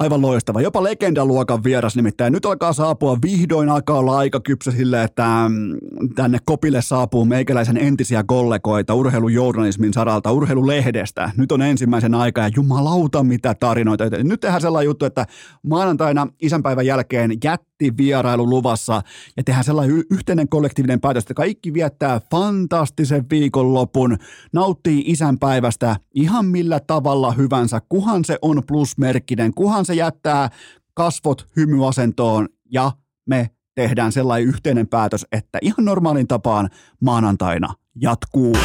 [0.00, 0.60] Aivan loistava.
[0.60, 2.32] Jopa legendaluokan vieras nimittäin.
[2.32, 5.78] Nyt alkaa saapua, vihdoin alkaa olla aika kypsä sille, että mm,
[6.14, 11.30] tänne kopille saapuu meikäläisen entisiä kollegoita urheilujournalismin saralta, urheilulehdestä.
[11.36, 14.04] Nyt on ensimmäisen aika ja jumalauta mitä tarinoita.
[14.22, 15.26] Nyt tehdään sellainen juttu, että
[15.62, 17.40] maanantaina isänpäivän jälkeen
[17.80, 19.02] jätti vierailu luvassa
[19.36, 24.18] ja tehdään sellainen yhteinen kollektiivinen päätös, että kaikki viettää fantastisen viikonlopun,
[24.52, 30.50] nauttii isänpäivästä ihan millä tavalla hyvänsä, kuhan se on plusmerkkinen, kuhan se jättää
[30.94, 32.92] kasvot hymyasentoon ja
[33.26, 36.70] me tehdään sellainen yhteinen päätös, että ihan normaalin tapaan
[37.00, 38.56] maanantaina jatkuu.